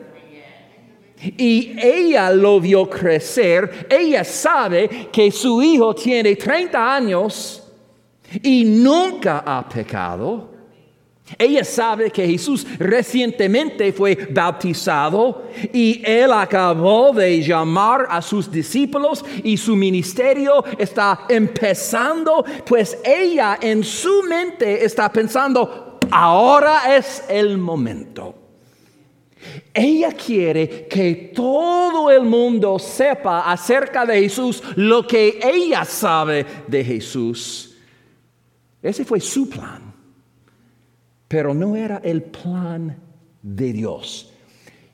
Y 1.37 1.75
ella 1.81 2.31
lo 2.31 2.61
vio 2.61 2.89
crecer. 2.89 3.87
Ella 3.89 4.23
sabe 4.23 5.09
que 5.11 5.29
su 5.31 5.61
hijo 5.61 5.93
tiene 5.93 6.37
30 6.37 6.95
años 6.95 7.64
y 8.41 8.65
nunca 8.65 9.43
ha 9.45 9.67
pecado. 9.67 10.55
Ella 11.39 11.63
sabe 11.63 12.11
que 12.11 12.27
Jesús 12.27 12.67
recientemente 12.77 13.91
fue 13.91 14.15
bautizado 14.29 15.45
y 15.73 15.99
él 16.05 16.31
acabó 16.31 17.11
de 17.13 17.41
llamar 17.41 18.05
a 18.09 18.21
sus 18.21 18.51
discípulos 18.51 19.25
y 19.43 19.57
su 19.57 19.75
ministerio 19.75 20.63
está 20.77 21.25
empezando, 21.27 22.45
pues 22.67 22.99
ella 23.03 23.57
en 23.59 23.83
su 23.83 24.21
mente 24.29 24.85
está 24.85 25.11
pensando, 25.11 25.97
ahora 26.11 26.95
es 26.95 27.23
el 27.27 27.57
momento. 27.57 28.35
Ella 29.73 30.11
quiere 30.11 30.87
que 30.87 31.31
todo 31.35 32.11
el 32.11 32.21
mundo 32.21 32.77
sepa 32.77 33.51
acerca 33.51 34.05
de 34.05 34.21
Jesús 34.21 34.61
lo 34.75 35.07
que 35.07 35.39
ella 35.41 35.85
sabe 35.85 36.45
de 36.67 36.83
Jesús. 36.83 37.74
Ese 38.85 39.03
fue 39.03 39.19
su 39.19 39.49
plan 39.49 39.95
pero 41.27 41.53
no 41.53 41.75
era 41.75 42.01
el 42.03 42.23
plan 42.23 42.97
de 43.41 43.73
Dios. 43.73 44.31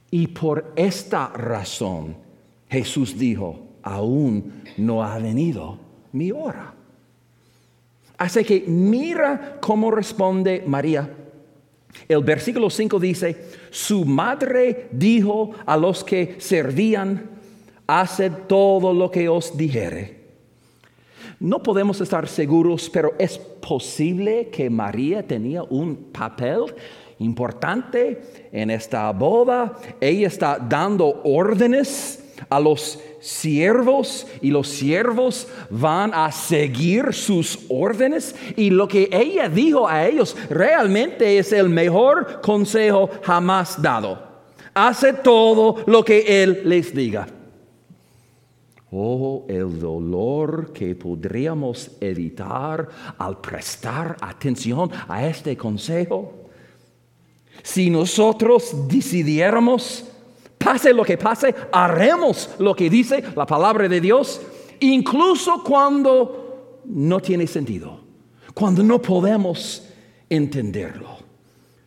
Y 0.10 0.28
por 0.28 0.74
esta 0.76 1.28
razón 1.30 2.16
Jesús 2.70 3.18
dijo, 3.18 3.60
aún 3.84 4.64
no 4.78 5.04
ha 5.04 5.18
venido 5.18 5.78
mi 6.12 6.32
hora. 6.32 6.74
Así 8.18 8.44
que 8.44 8.64
mira 8.68 9.58
cómo 9.62 9.92
responde 9.92 10.64
María. 10.66 11.10
El 12.08 12.24
versículo 12.24 12.70
5 12.70 13.00
dice, 13.00 13.46
su 13.70 14.06
madre 14.06 14.90
dijo 14.92 15.52
a 15.66 15.76
los 15.76 16.04
que 16.04 16.36
servían, 16.40 17.30
haced 17.88 18.32
todo 18.48 18.94
lo 18.94 19.12
que 19.12 19.28
os 19.28 19.58
dijere. 19.58 20.21
No 21.42 21.64
podemos 21.64 22.00
estar 22.00 22.28
seguros, 22.28 22.88
pero 22.88 23.16
es 23.18 23.40
posible 23.40 24.50
que 24.52 24.70
María 24.70 25.26
tenía 25.26 25.64
un 25.64 25.96
papel 26.12 26.66
importante 27.18 28.22
en 28.52 28.70
esta 28.70 29.12
boda. 29.12 29.76
Ella 30.00 30.28
está 30.28 30.60
dando 30.60 31.20
órdenes 31.24 32.24
a 32.48 32.60
los 32.60 33.00
siervos 33.20 34.28
y 34.42 34.52
los 34.52 34.68
siervos 34.68 35.48
van 35.72 36.14
a 36.14 36.32
seguir 36.32 37.12
sus 37.12 37.58
órdenes 37.70 38.36
y 38.56 38.70
lo 38.70 38.88
que 38.88 39.10
ella 39.12 39.50
dijo 39.50 39.88
a 39.88 40.06
ellos 40.06 40.38
realmente 40.48 41.40
es 41.40 41.52
el 41.54 41.70
mejor 41.70 42.42
consejo 42.42 43.10
jamás 43.24 43.82
dado. 43.82 44.44
Hace 44.76 45.14
todo 45.14 45.84
lo 45.88 46.06
que 46.06 46.44
él 46.44 46.62
les 46.66 46.94
diga. 46.94 47.41
Oh, 48.94 49.46
el 49.48 49.80
dolor 49.80 50.74
que 50.74 50.96
podríamos 50.96 51.92
evitar 52.02 52.90
al 53.18 53.40
prestar 53.40 54.18
atención 54.20 54.92
a 55.08 55.26
este 55.26 55.56
consejo. 55.56 56.50
Si 57.64 57.90
nosotros 57.90 58.90
decidiéramos, 58.90 60.04
pase 60.58 60.94
lo 60.94 61.06
que 61.06 61.18
pase, 61.18 61.56
haremos 61.72 62.50
lo 62.60 62.76
que 62.76 62.90
dice 62.90 63.24
la 63.34 63.46
palabra 63.46 63.88
de 63.88 64.02
Dios, 64.02 64.42
incluso 64.82 65.64
cuando 65.64 66.82
no 66.84 67.22
tiene 67.22 67.48
sentido, 67.48 68.02
cuando 68.54 68.84
no 68.84 69.02
podemos 69.02 69.88
entenderlo 70.30 71.21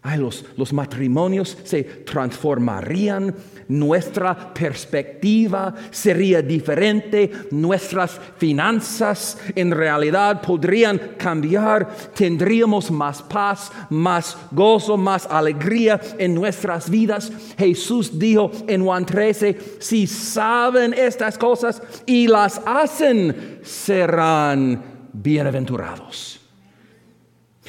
los, 0.05 0.73
matrimonios 0.73 1.57
se 1.65 1.83
transformarían, 1.83 3.35
nuestra 3.69 4.53
perspectiva 4.53 5.75
sería 5.91 6.43
diferente, 6.43 7.31
nuestras 7.51 8.21
finanzas 8.37 9.39
en 9.55 9.71
realidad 9.71 10.43
podrían 10.43 10.99
cambiar, 11.17 11.89
tendríamos 12.15 12.91
más 12.91 13.23
paz, 13.23 13.73
más 13.89 14.37
gozo, 14.51 14.99
más 14.99 15.27
alegría 15.27 15.99
en 16.19 16.35
nuestras 16.35 16.91
vidas. 16.91 17.33
Jesús 17.57 18.19
dijo 18.19 18.53
en 18.67 18.85
Juan 18.85 19.07
13, 19.07 19.59
si 19.79 20.07
saben 20.07 20.93
estas 20.93 21.39
cosas 21.39 21.81
y 22.05 22.29
las 22.29 22.61
hacen, 22.67 23.61
serán 23.63 24.83
bienaventurados. 25.15 26.41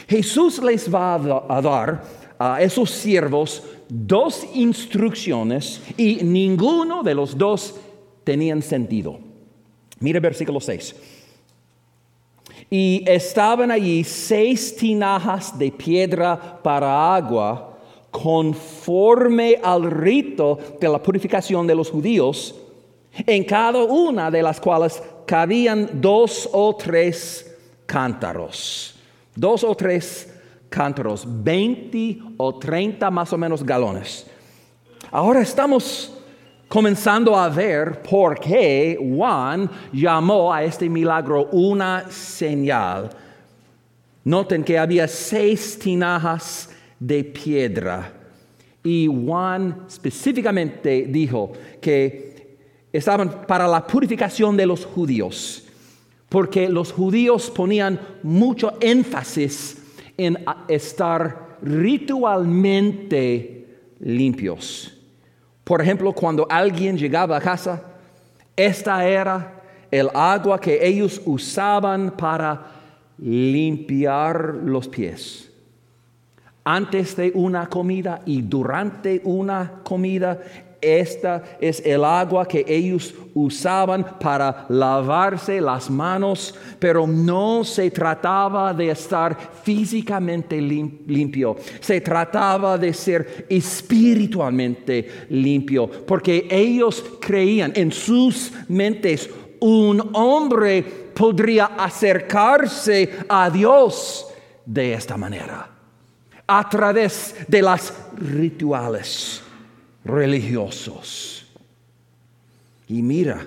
Jesús 0.07 0.61
les 0.61 0.93
va 0.93 1.15
a 1.15 1.61
dar 1.61 2.24
a 2.39 2.61
esos 2.61 2.91
siervos 2.91 3.63
dos 3.87 4.45
instrucciones 4.53 5.81
y 5.97 6.17
ninguno 6.23 7.03
de 7.03 7.15
los 7.15 7.37
dos 7.37 7.75
tenían 8.23 8.61
sentido. 8.61 9.19
Mira 9.99 10.19
versículo 10.19 10.59
6. 10.59 10.95
Y 12.69 13.03
estaban 13.07 13.71
allí 13.71 14.03
seis 14.03 14.75
tinajas 14.75 15.57
de 15.57 15.71
piedra 15.71 16.59
para 16.61 17.15
agua 17.15 17.77
conforme 18.11 19.59
al 19.61 19.91
rito 19.91 20.57
de 20.79 20.89
la 20.89 21.01
purificación 21.01 21.67
de 21.67 21.75
los 21.75 21.91
judíos 21.91 22.55
en 23.25 23.43
cada 23.43 23.83
una 23.83 24.31
de 24.31 24.41
las 24.41 24.59
cuales 24.59 25.01
cabían 25.25 25.89
dos 26.01 26.49
o 26.51 26.75
tres 26.75 27.55
cántaros. 27.85 28.95
Dos 29.35 29.63
o 29.63 29.75
tres 29.75 30.34
cántaros, 30.75 31.25
20 31.25 32.19
o 32.35 32.59
30 32.59 33.09
más 33.09 33.31
o 33.31 33.37
menos 33.37 33.63
galones. 33.63 34.27
Ahora 35.09 35.41
estamos 35.41 36.13
comenzando 36.67 37.33
a 37.37 37.47
ver 37.47 38.01
por 38.01 38.37
qué 38.37 38.97
Juan 38.99 39.69
llamó 39.93 40.53
a 40.53 40.65
este 40.65 40.89
milagro 40.89 41.47
una 41.53 42.11
señal. 42.11 43.09
Noten 44.25 44.65
que 44.65 44.77
había 44.77 45.07
seis 45.07 45.79
tinajas 45.79 46.69
de 46.99 47.23
piedra 47.23 48.11
y 48.83 49.07
Juan 49.07 49.85
específicamente 49.87 51.05
dijo 51.07 51.53
que 51.79 52.57
estaban 52.91 53.45
para 53.47 53.65
la 53.65 53.87
purificación 53.87 54.57
de 54.57 54.65
los 54.65 54.85
judíos, 54.85 55.63
porque 56.27 56.67
los 56.67 56.91
judíos 56.91 57.49
ponían 57.49 57.97
mucho 58.23 58.73
énfasis 58.81 59.84
en 60.17 60.43
estar 60.67 61.57
ritualmente 61.61 63.67
limpios. 63.99 64.91
Por 65.63 65.81
ejemplo, 65.81 66.13
cuando 66.13 66.45
alguien 66.49 66.97
llegaba 66.97 67.37
a 67.37 67.41
casa, 67.41 67.81
esta 68.55 69.07
era 69.07 69.61
el 69.91 70.09
agua 70.13 70.59
que 70.59 70.85
ellos 70.85 71.21
usaban 71.25 72.11
para 72.11 72.65
limpiar 73.17 74.55
los 74.63 74.87
pies. 74.87 75.51
Antes 76.63 77.15
de 77.15 77.31
una 77.35 77.67
comida 77.67 78.21
y 78.25 78.41
durante 78.41 79.21
una 79.23 79.81
comida, 79.83 80.39
esta 80.85 81.43
es 81.59 81.81
el 81.85 82.03
agua 82.03 82.47
que 82.47 82.63
ellos 82.67 83.13
usaban 83.33 84.17
para 84.19 84.65
lavarse 84.69 85.59
las 85.59 85.89
manos, 85.89 86.53
pero 86.79 87.05
no 87.07 87.63
se 87.63 87.91
trataba 87.91 88.73
de 88.73 88.91
estar 88.91 89.37
físicamente 89.63 90.61
limpio, 90.61 91.55
se 91.79 91.99
trataba 92.01 92.77
de 92.77 92.93
ser 92.93 93.45
espiritualmente 93.49 95.25
limpio, 95.29 95.89
porque 96.05 96.47
ellos 96.49 97.03
creían 97.19 97.73
en 97.75 97.91
sus 97.91 98.51
mentes 98.69 99.29
un 99.59 100.11
hombre 100.13 100.83
podría 101.13 101.65
acercarse 101.77 103.09
a 103.27 103.49
Dios 103.49 104.27
de 104.65 104.93
esta 104.93 105.17
manera, 105.17 105.69
a 106.45 106.69
través 106.69 107.35
de 107.47 107.61
las 107.61 107.93
rituales 108.17 109.44
religiosos. 110.05 111.45
Y 112.87 113.01
mira, 113.01 113.45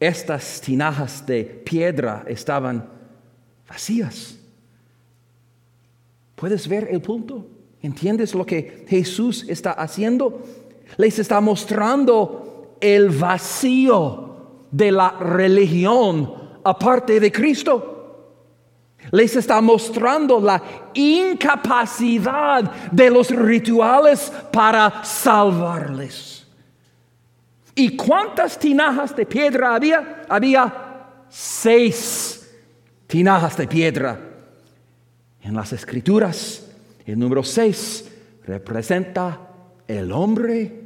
estas 0.00 0.60
tinajas 0.60 1.24
de 1.26 1.44
piedra 1.44 2.24
estaban 2.26 2.88
vacías. 3.68 4.38
¿Puedes 6.34 6.66
ver 6.66 6.88
el 6.90 7.00
punto? 7.00 7.46
¿Entiendes 7.82 8.34
lo 8.34 8.44
que 8.44 8.84
Jesús 8.88 9.44
está 9.48 9.72
haciendo? 9.72 10.42
Les 10.96 11.18
está 11.18 11.40
mostrando 11.40 12.76
el 12.80 13.10
vacío 13.10 14.36
de 14.70 14.92
la 14.92 15.10
religión 15.10 16.34
aparte 16.64 17.20
de 17.20 17.30
Cristo. 17.32 17.95
Les 19.10 19.36
está 19.36 19.60
mostrando 19.60 20.40
la 20.40 20.62
incapacidad 20.94 22.62
de 22.90 23.10
los 23.10 23.30
rituales 23.30 24.32
para 24.52 25.04
salvarles. 25.04 26.46
¿Y 27.74 27.96
cuántas 27.96 28.58
tinajas 28.58 29.14
de 29.14 29.26
piedra 29.26 29.74
había? 29.74 30.22
Había 30.28 30.74
seis 31.28 32.50
tinajas 33.06 33.56
de 33.56 33.68
piedra. 33.68 34.18
En 35.42 35.54
las 35.54 35.72
escrituras, 35.72 36.66
el 37.04 37.18
número 37.18 37.44
seis 37.44 38.10
representa 38.46 39.38
el 39.86 40.10
hombre 40.10 40.85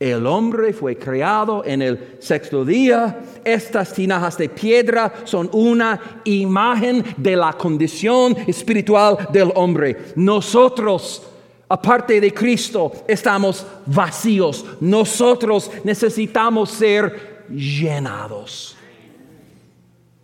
el 0.00 0.26
hombre 0.26 0.72
fue 0.72 0.96
creado 0.96 1.64
en 1.64 1.82
el 1.82 2.16
sexto 2.20 2.64
día. 2.64 3.18
Estas 3.44 3.92
tinajas 3.92 4.38
de 4.38 4.48
piedra 4.48 5.12
son 5.24 5.50
una 5.52 6.20
imagen 6.24 7.04
de 7.16 7.34
la 7.34 7.52
condición 7.54 8.36
espiritual 8.46 9.28
del 9.32 9.50
hombre. 9.56 9.96
Nosotros, 10.14 11.24
aparte 11.68 12.20
de 12.20 12.32
Cristo, 12.32 12.92
estamos 13.08 13.66
vacíos. 13.86 14.64
Nosotros 14.80 15.68
necesitamos 15.82 16.70
ser 16.70 17.46
llenados. 17.50 18.76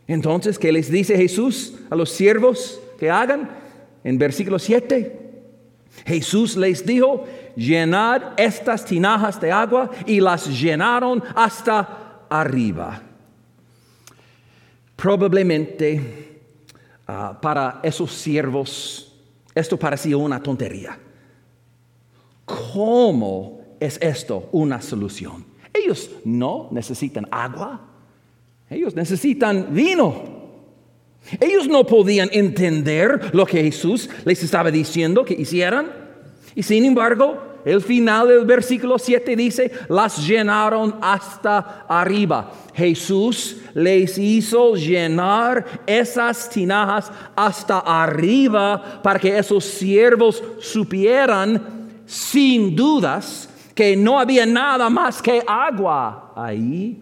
Entonces, 0.06 0.56
¿qué 0.56 0.70
les 0.70 0.88
dice 0.88 1.16
Jesús 1.16 1.74
a 1.90 1.96
los 1.96 2.10
siervos 2.10 2.80
que 2.96 3.10
hagan? 3.10 3.50
En 4.04 4.18
versículo 4.18 4.60
7. 4.60 5.23
Jesús 6.04 6.57
les 6.57 6.85
dijo, 6.85 7.24
llenad 7.57 8.33
estas 8.37 8.85
tinajas 8.85 9.40
de 9.40 9.52
agua 9.52 9.90
y 10.07 10.20
las 10.20 10.46
llenaron 10.48 11.22
hasta 11.35 12.26
arriba. 12.28 13.00
Probablemente 14.96 16.40
ah, 17.07 17.38
para 17.40 17.80
esos 17.83 18.12
siervos 18.12 19.12
esto 19.54 19.78
parecía 19.78 20.16
una 20.16 20.42
tontería. 20.42 20.98
¿Cómo 22.44 23.61
es 23.78 23.98
esto 24.02 24.48
una 24.52 24.80
solución? 24.80 25.44
Ellos 25.72 26.11
no 26.24 26.68
necesitan 26.70 27.26
agua, 27.30 27.80
ellos 28.68 28.94
necesitan 28.94 29.68
vino. 29.72 30.33
Ellos 31.40 31.68
no 31.68 31.87
podían 31.87 32.28
entender 32.32 33.30
lo 33.32 33.46
que 33.46 33.62
Jesús 33.62 34.08
les 34.24 34.42
estaba 34.42 34.70
diciendo 34.70 35.24
que 35.24 35.34
hicieran. 35.34 35.90
Y 36.54 36.62
sin 36.62 36.84
embargo, 36.84 37.54
el 37.64 37.80
final 37.80 38.28
del 38.28 38.44
versículo 38.44 38.98
7 38.98 39.34
dice, 39.34 39.70
las 39.88 40.26
llenaron 40.26 40.96
hasta 41.00 41.87
arriba. 41.88 42.52
Jesús 42.74 43.56
les 43.72 44.18
hizo 44.18 44.74
llenar 44.74 45.64
esas 45.87 46.50
tinajas 46.50 47.10
hasta 47.34 47.78
arriba 47.78 49.00
para 49.02 49.18
que 49.18 49.37
esos 49.38 49.64
siervos 49.64 50.42
supieran 50.60 51.60
sin 52.04 52.76
dudas 52.76 53.48
que 53.74 53.96
no 53.96 54.20
había 54.20 54.44
nada 54.44 54.90
más 54.90 55.22
que 55.22 55.42
agua 55.46 56.32
ahí, 56.37 56.98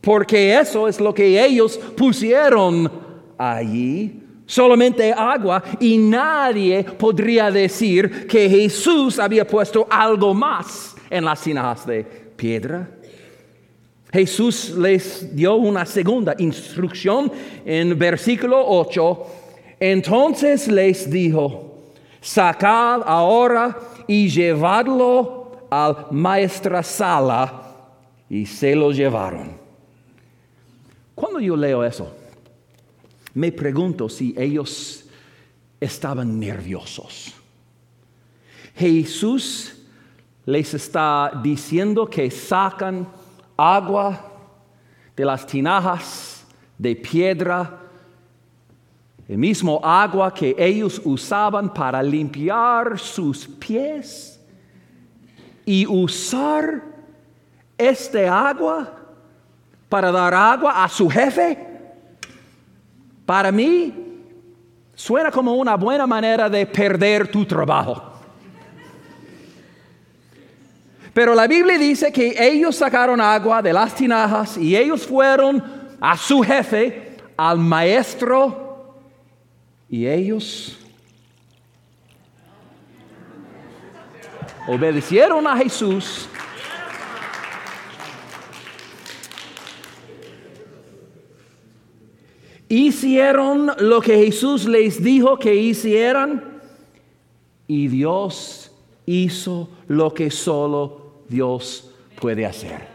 porque 0.00 0.58
eso 0.58 0.86
es 0.86 1.00
lo 1.00 1.12
que 1.12 1.44
ellos 1.44 1.78
pusieron 1.96 3.03
allí 3.38 4.24
solamente 4.46 5.12
agua 5.12 5.62
y 5.80 5.98
nadie 5.98 6.84
podría 6.84 7.50
decir 7.50 8.26
que 8.26 8.48
Jesús 8.48 9.18
había 9.18 9.46
puesto 9.46 9.86
algo 9.90 10.34
más 10.34 10.94
en 11.10 11.24
las 11.24 11.42
tinajas 11.42 11.86
de 11.86 12.04
piedra. 12.04 12.88
Jesús 14.12 14.70
les 14.70 15.34
dio 15.34 15.56
una 15.56 15.84
segunda 15.84 16.34
instrucción 16.38 17.32
en 17.64 17.98
versículo 17.98 18.62
8. 18.64 19.26
Entonces 19.80 20.68
les 20.68 21.10
dijo, 21.10 21.78
sacad 22.20 23.02
ahora 23.04 23.76
y 24.06 24.28
llevadlo 24.28 25.66
al 25.68 26.06
maestra 26.12 26.82
sala. 26.82 27.60
Y 28.30 28.46
se 28.46 28.74
lo 28.74 28.92
llevaron. 28.92 29.58
Cuando 31.14 31.40
yo 31.40 31.56
leo 31.56 31.84
eso, 31.84 32.12
me 33.34 33.50
pregunto 33.50 34.08
si 34.08 34.34
ellos 34.36 35.04
estaban 35.80 36.38
nerviosos. 36.38 37.34
Jesús 38.74 39.74
les 40.46 40.74
está 40.74 41.32
diciendo 41.42 42.06
que 42.08 42.30
sacan 42.30 43.06
agua 43.56 44.32
de 45.16 45.24
las 45.24 45.46
tinajas 45.46 46.44
de 46.78 46.96
piedra, 46.96 47.80
el 49.26 49.38
mismo 49.38 49.80
agua 49.82 50.32
que 50.32 50.54
ellos 50.58 51.00
usaban 51.04 51.72
para 51.72 52.02
limpiar 52.02 52.98
sus 52.98 53.46
pies 53.46 54.40
y 55.64 55.86
usar 55.86 56.82
este 57.78 58.28
agua 58.28 58.92
para 59.88 60.12
dar 60.12 60.34
agua 60.34 60.84
a 60.84 60.88
su 60.88 61.08
jefe. 61.08 61.73
Para 63.26 63.50
mí, 63.50 63.92
suena 64.94 65.30
como 65.30 65.54
una 65.54 65.76
buena 65.76 66.06
manera 66.06 66.48
de 66.48 66.66
perder 66.66 67.28
tu 67.28 67.44
trabajo. 67.44 68.12
Pero 71.12 71.34
la 71.34 71.46
Biblia 71.46 71.78
dice 71.78 72.12
que 72.12 72.34
ellos 72.36 72.76
sacaron 72.76 73.20
agua 73.20 73.62
de 73.62 73.72
las 73.72 73.94
tinajas 73.94 74.58
y 74.58 74.76
ellos 74.76 75.06
fueron 75.06 75.62
a 76.00 76.16
su 76.16 76.42
jefe, 76.42 77.16
al 77.36 77.58
maestro, 77.58 78.96
y 79.88 80.06
ellos 80.08 80.76
obedecieron 84.66 85.46
a 85.46 85.56
Jesús 85.56 86.28
hicieron 92.74 93.70
lo 93.78 94.00
que 94.00 94.16
Jesús 94.16 94.64
les 94.66 95.02
dijo 95.02 95.38
que 95.38 95.54
hicieran 95.54 96.60
y 97.66 97.88
Dios 97.88 98.72
hizo 99.06 99.68
lo 99.88 100.12
que 100.12 100.30
solo 100.30 101.22
Dios 101.28 101.90
puede 102.20 102.44
hacer. 102.44 102.88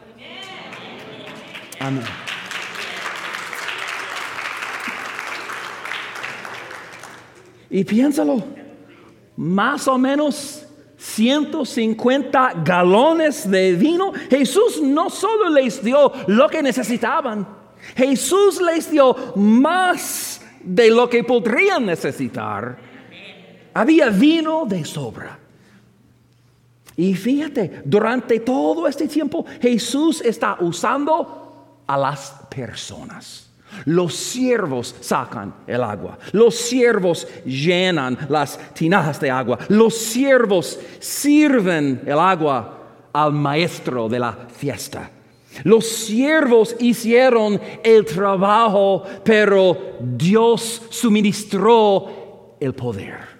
Amén. 1.80 2.04
Y 7.70 7.84
piénsalo, 7.84 8.44
más 9.38 9.88
o 9.88 9.98
menos 9.98 10.66
150 10.98 12.54
galones 12.66 13.50
de 13.50 13.74
vino. 13.74 14.12
Jesús 14.30 14.82
no 14.82 15.10
solo 15.10 15.50
les 15.50 15.82
dio 15.82 16.12
lo 16.28 16.50
que 16.50 16.62
necesitaban, 16.62 17.59
Jesús 17.96 18.62
les 18.62 18.90
dio 18.90 19.34
más 19.36 20.42
de 20.62 20.90
lo 20.90 21.10
que 21.10 21.24
podrían 21.24 21.86
necesitar. 21.86 22.78
Había 23.74 24.10
vino 24.10 24.66
de 24.66 24.84
sobra. 24.86 25.38
Y 26.98 27.14
fíjate, 27.16 27.82
durante 27.86 28.42
todo 28.42 28.88
este 28.88 29.08
tiempo 29.08 29.46
Jesús 29.62 30.22
está 30.22 30.58
usando 30.60 31.84
a 31.88 31.98
las 31.98 32.34
personas. 32.54 33.50
Los 33.86 34.16
siervos 34.16 34.96
sacan 35.00 35.54
el 35.68 35.84
agua. 35.84 36.18
Los 36.32 36.56
siervos 36.56 37.28
llenan 37.46 38.18
las 38.30 38.74
tinajas 38.74 39.20
de 39.20 39.30
agua. 39.30 39.60
Los 39.70 39.98
siervos 39.98 40.80
sirven 41.00 42.02
el 42.06 42.20
agua 42.20 42.80
al 43.14 43.32
maestro 43.32 44.10
de 44.10 44.20
la 44.20 44.34
fiesta. 44.34 45.10
Los 45.64 45.88
siervos 45.88 46.76
hicieron 46.80 47.60
el 47.84 48.06
trabajo, 48.06 49.04
pero 49.24 49.98
Dios 50.00 50.82
suministró 50.90 52.56
el 52.60 52.74
poder. 52.74 53.39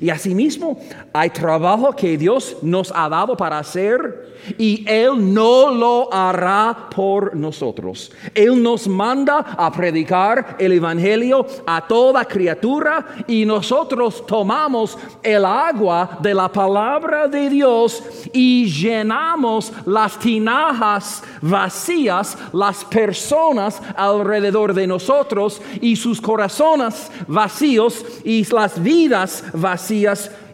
Y 0.00 0.10
asimismo, 0.10 0.78
hay 1.12 1.30
trabajo 1.30 1.92
que 1.94 2.16
Dios 2.16 2.56
nos 2.62 2.92
ha 2.94 3.08
dado 3.08 3.36
para 3.36 3.58
hacer 3.58 4.32
y 4.58 4.84
Él 4.88 5.32
no 5.32 5.70
lo 5.70 6.12
hará 6.12 6.88
por 6.94 7.36
nosotros. 7.36 8.10
Él 8.34 8.60
nos 8.60 8.88
manda 8.88 9.38
a 9.38 9.70
predicar 9.70 10.56
el 10.58 10.72
Evangelio 10.72 11.46
a 11.66 11.86
toda 11.86 12.24
criatura 12.24 13.24
y 13.26 13.44
nosotros 13.44 14.26
tomamos 14.26 14.98
el 15.22 15.44
agua 15.44 16.18
de 16.20 16.34
la 16.34 16.50
palabra 16.50 17.28
de 17.28 17.50
Dios 17.50 18.02
y 18.32 18.66
llenamos 18.66 19.72
las 19.86 20.18
tinajas 20.18 21.22
vacías, 21.40 22.36
las 22.52 22.84
personas 22.86 23.80
alrededor 23.94 24.74
de 24.74 24.86
nosotros 24.86 25.60
y 25.80 25.94
sus 25.94 26.20
corazones 26.20 27.10
vacíos 27.28 28.04
y 28.24 28.44
las 28.52 28.82
vidas 28.82 29.44
vacías 29.52 29.81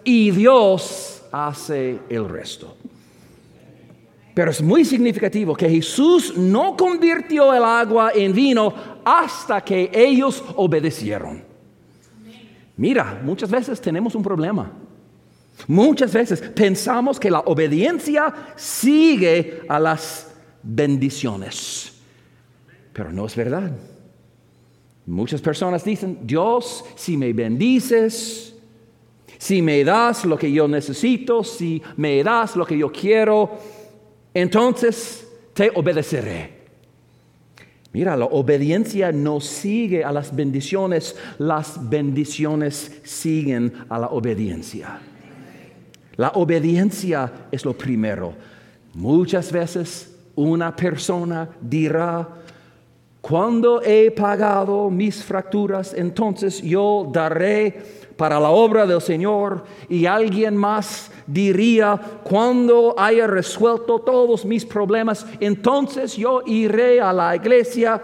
y 0.05 0.31
Dios 0.31 1.23
hace 1.33 1.99
el 2.09 2.29
resto. 2.29 2.77
Pero 4.35 4.51
es 4.51 4.63
muy 4.63 4.85
significativo 4.85 5.55
que 5.57 5.69
Jesús 5.69 6.37
no 6.37 6.77
convirtió 6.77 7.53
el 7.53 7.65
agua 7.65 8.13
en 8.15 8.33
vino 8.33 8.73
hasta 9.05 9.61
que 9.61 9.91
ellos 9.93 10.45
obedecieron. 10.55 11.43
Mira, 12.77 13.21
muchas 13.25 13.51
veces 13.51 13.81
tenemos 13.81 14.15
un 14.15 14.23
problema. 14.23 14.71
Muchas 15.67 16.13
veces 16.13 16.41
pensamos 16.41 17.19
que 17.19 17.31
la 17.31 17.41
obediencia 17.41 18.33
sigue 18.55 19.63
a 19.69 19.81
las 19.81 20.31
bendiciones. 20.63 21.93
Pero 22.93 23.11
no 23.11 23.27
es 23.27 23.35
verdad. 23.35 23.73
Muchas 25.07 25.41
personas 25.41 25.83
dicen, 25.85 26.21
Dios, 26.23 26.85
si 26.95 27.17
me 27.17 27.33
bendices, 27.33 28.48
si 29.39 29.63
me 29.63 29.85
das 29.85 30.25
lo 30.25 30.37
que 30.37 30.51
yo 30.51 30.67
necesito, 30.67 31.45
si 31.45 31.81
me 31.97 32.23
das 32.23 32.57
lo 32.57 32.67
que 32.67 32.77
yo 32.77 32.91
quiero, 32.91 33.51
entonces 34.35 35.27
te 35.55 35.71
obedeceré. 35.75 36.59
Mira, 37.93 38.17
la 38.17 38.27
obediencia 38.27 39.13
no 39.13 39.41
sigue 39.41 40.05
a 40.05 40.13
las 40.13 40.35
bendiciones, 40.35 41.17
las 41.39 41.89
bendiciones 41.89 43.01
siguen 43.03 43.73
a 43.89 43.99
la 43.99 44.09
obediencia. 44.09 45.01
La 46.17 46.31
obediencia 46.31 47.47
es 47.51 47.65
lo 47.65 47.79
primero. 47.79 48.35
Muchas 48.95 49.51
veces 49.53 50.15
una 50.35 50.75
persona 50.75 51.49
dirá, 51.61 52.29
cuando 53.21 53.83
he 53.83 54.11
pagado 54.11 54.91
mis 54.91 55.23
fracturas, 55.23 55.95
entonces 55.95 56.63
yo 56.63 57.09
daré 57.13 57.98
para 58.19 58.41
la 58.41 58.51
obra 58.51 58.85
del 58.85 59.01
Señor 59.01 59.63
y 59.89 60.05
alguien 60.05 60.57
más 60.57 61.09
diría, 61.25 62.01
cuando 62.25 62.97
haya 62.99 63.29
resuelto 63.29 64.01
todos 64.01 64.45
mis 64.45 64.67
problemas, 64.67 65.25
entonces 65.39 66.17
yo 66.17 66.43
iré 66.45 67.01
a 67.01 67.13
la 67.13 67.37
iglesia. 67.37 68.03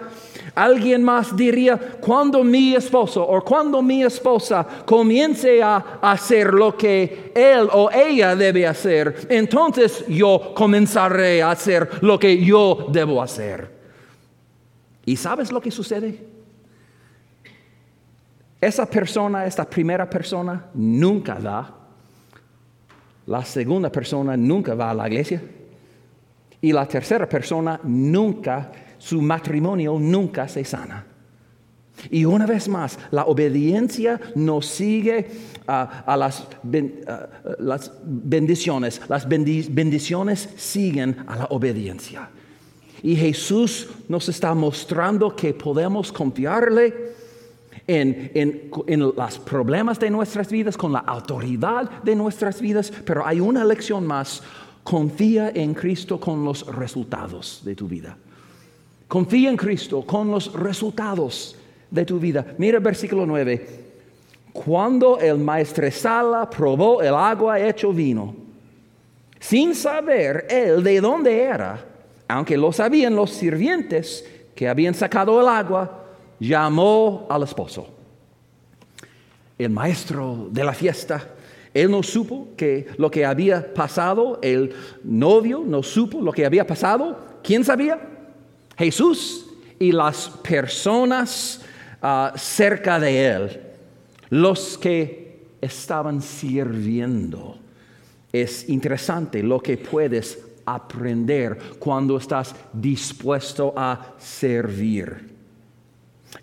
Alguien 0.54 1.02
más 1.02 1.36
diría, 1.36 1.76
cuando 2.00 2.44
mi 2.44 2.76
esposo 2.76 3.26
o 3.26 3.42
cuando 3.42 3.82
mi 3.82 4.04
esposa 4.04 4.64
comience 4.86 5.60
a 5.60 5.98
hacer 6.00 6.54
lo 6.54 6.76
que 6.76 7.32
él 7.34 7.68
o 7.72 7.90
ella 7.90 8.36
debe 8.36 8.68
hacer, 8.68 9.26
entonces 9.28 10.04
yo 10.06 10.52
comenzaré 10.54 11.42
a 11.42 11.50
hacer 11.50 11.90
lo 12.02 12.20
que 12.20 12.40
yo 12.40 12.86
debo 12.88 13.20
hacer. 13.20 13.68
¿Y 15.04 15.16
sabes 15.16 15.50
lo 15.50 15.60
que 15.60 15.72
sucede? 15.72 16.33
Esa 18.64 18.86
persona, 18.86 19.44
esta 19.46 19.64
primera 19.64 20.08
persona, 20.08 20.70
nunca 20.74 21.34
da 21.34 21.84
la 23.26 23.42
segunda 23.44 23.90
persona 23.90 24.36
nunca 24.36 24.74
va 24.74 24.90
a 24.90 24.94
la 24.94 25.06
iglesia. 25.08 25.40
Y 26.60 26.72
la 26.72 26.86
tercera 26.86 27.28
persona 27.28 27.80
nunca, 27.82 28.70
su 28.98 29.20
matrimonio 29.20 29.98
nunca 29.98 30.48
se 30.48 30.64
sana. 30.64 31.04
Y 32.10 32.24
una 32.24 32.44
vez 32.44 32.68
más, 32.68 32.98
la 33.10 33.24
obediencia 33.24 34.20
no 34.34 34.60
sigue 34.60 35.26
a 35.66 36.16
las, 36.18 36.46
las, 37.58 37.92
bendiciones. 38.02 39.00
Las 39.08 39.28
bendiciones 39.28 40.48
siguen 40.56 41.16
a 41.26 41.36
la 41.36 41.44
obediencia. 41.46 42.28
Y 43.02 43.14
Jesús 43.14 43.88
nos 44.08 44.28
está 44.28 44.54
mostrando 44.54 45.36
que 45.36 45.54
podemos 45.54 46.10
confiarle 46.10 47.14
en, 47.86 48.70
en, 48.86 49.00
los 49.00 49.38
problemas 49.40 49.98
de 49.98 50.10
nuestras 50.10 50.50
vidas, 50.50 50.76
con 50.76 50.92
la 50.92 51.00
autoridad 51.00 52.02
de 52.02 52.14
nuestras 52.14 52.60
vidas, 52.60 52.92
pero 53.04 53.26
hay 53.26 53.40
una 53.40 53.64
lección 53.64 54.06
más. 54.06 54.42
Confía 54.82 55.50
en 55.54 55.74
Cristo 55.74 56.20
con 56.20 56.44
los 56.44 56.66
resultados 56.66 57.62
de 57.64 57.74
tu 57.74 57.88
vida. 57.88 58.16
Confía 59.08 59.50
en 59.50 59.56
Cristo 59.56 60.02
con 60.02 60.30
los 60.30 60.52
resultados 60.52 61.56
de 61.90 62.04
tu 62.04 62.18
vida. 62.18 62.44
Mira 62.58 62.78
el 62.78 62.84
versículo 62.84 63.24
9. 63.24 63.84
Cuando 64.52 65.18
el 65.18 65.38
maestresala 65.38 66.48
probó 66.48 67.02
el 67.02 67.14
agua 67.14 67.58
hecho 67.58 67.92
vino, 67.92 68.34
sin 69.40 69.74
saber 69.74 70.46
él 70.48 70.82
de 70.82 71.00
dónde 71.00 71.42
era, 71.42 71.84
aunque 72.28 72.56
lo 72.56 72.72
sabían 72.72 73.16
los 73.16 73.30
sirvientes 73.30 74.24
que 74.54 74.68
habían 74.68 74.94
sacado 74.94 75.40
el 75.40 75.48
agua, 75.48 76.03
llamó 76.38 77.26
al 77.30 77.42
esposo. 77.42 77.88
El 79.58 79.70
maestro 79.70 80.48
de 80.50 80.64
la 80.64 80.72
fiesta, 80.72 81.34
él 81.72 81.90
no 81.90 82.02
supo 82.02 82.48
que 82.56 82.86
lo 82.98 83.10
que 83.10 83.24
había 83.24 83.74
pasado, 83.74 84.38
el 84.42 84.72
novio 85.02 85.62
no 85.66 85.82
supo 85.82 86.20
lo 86.20 86.32
que 86.32 86.46
había 86.46 86.66
pasado. 86.66 87.18
¿Quién 87.42 87.64
sabía? 87.64 88.00
Jesús 88.76 89.46
y 89.78 89.92
las 89.92 90.28
personas 90.28 91.60
ah, 92.00 92.32
cerca 92.36 92.98
de 93.00 93.26
él, 93.26 93.60
los 94.30 94.78
que 94.78 95.46
estaban 95.60 96.22
sirviendo. 96.22 97.58
Es 98.32 98.68
interesante 98.68 99.42
lo 99.42 99.60
que 99.60 99.76
puedes 99.76 100.38
aprender 100.64 101.58
cuando 101.78 102.16
estás 102.16 102.54
dispuesto 102.72 103.72
a 103.76 104.14
servir. 104.18 105.33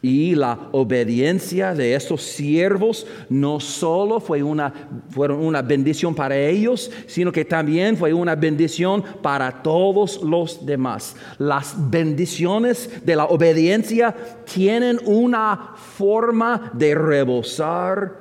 Y 0.01 0.35
la 0.35 0.69
obediencia 0.71 1.73
de 1.73 1.95
estos 1.95 2.21
siervos 2.23 3.05
no 3.29 3.59
solo 3.59 4.19
fue 4.19 4.41
una, 4.41 4.73
fueron 5.09 5.39
una 5.39 5.61
bendición 5.61 6.15
para 6.15 6.37
ellos, 6.37 6.91
sino 7.07 7.31
que 7.31 7.45
también 7.45 7.97
fue 7.97 8.13
una 8.13 8.35
bendición 8.35 9.03
para 9.21 9.61
todos 9.61 10.21
los 10.23 10.65
demás. 10.65 11.15
Las 11.37 11.75
bendiciones 11.89 13.05
de 13.05 13.15
la 13.15 13.25
obediencia 13.25 14.15
tienen 14.51 14.99
una 15.05 15.75
forma 15.75 16.71
de 16.73 16.95
rebosar 16.95 18.17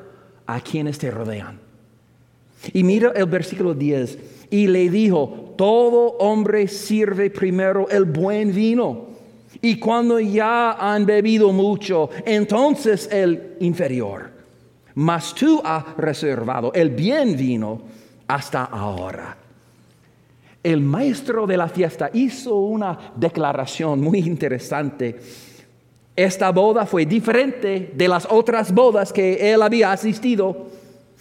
a 0.46 0.61
quienes 0.61 0.98
te 0.98 1.11
rodean. 1.11 1.59
Y 2.72 2.83
mira 2.83 3.12
el 3.14 3.26
versículo 3.26 3.74
10. 3.74 4.18
Y 4.50 4.66
le 4.66 4.90
dijo, 4.90 5.54
todo 5.56 6.16
hombre 6.18 6.68
sirve 6.68 7.30
primero 7.30 7.88
el 7.88 8.04
buen 8.04 8.52
vino 8.52 9.09
Y 9.62 9.78
cuando 9.78 10.18
ya 10.18 10.72
han 10.72 11.04
bebido 11.04 11.52
mucho, 11.52 12.08
entonces 12.24 13.08
el 13.12 13.56
inferior. 13.60 14.30
Mas 14.94 15.34
tú 15.34 15.60
has 15.64 15.96
reservado 15.96 16.72
el 16.72 16.90
bien 16.90 17.36
vino 17.36 17.82
hasta 18.26 18.64
ahora. 18.64 19.36
El 20.62 20.80
maestro 20.80 21.46
de 21.46 21.56
la 21.56 21.68
fiesta 21.68 22.10
hizo 22.12 22.54
una 22.54 23.12
declaración 23.16 24.00
muy 24.00 24.18
interesante. 24.18 25.18
Esta 26.14 26.50
boda 26.50 26.84
fue 26.84 27.06
diferente 27.06 27.92
de 27.94 28.08
las 28.08 28.26
otras 28.30 28.72
bodas 28.72 29.12
que 29.12 29.52
él 29.52 29.62
había 29.62 29.92
asistido. 29.92 30.66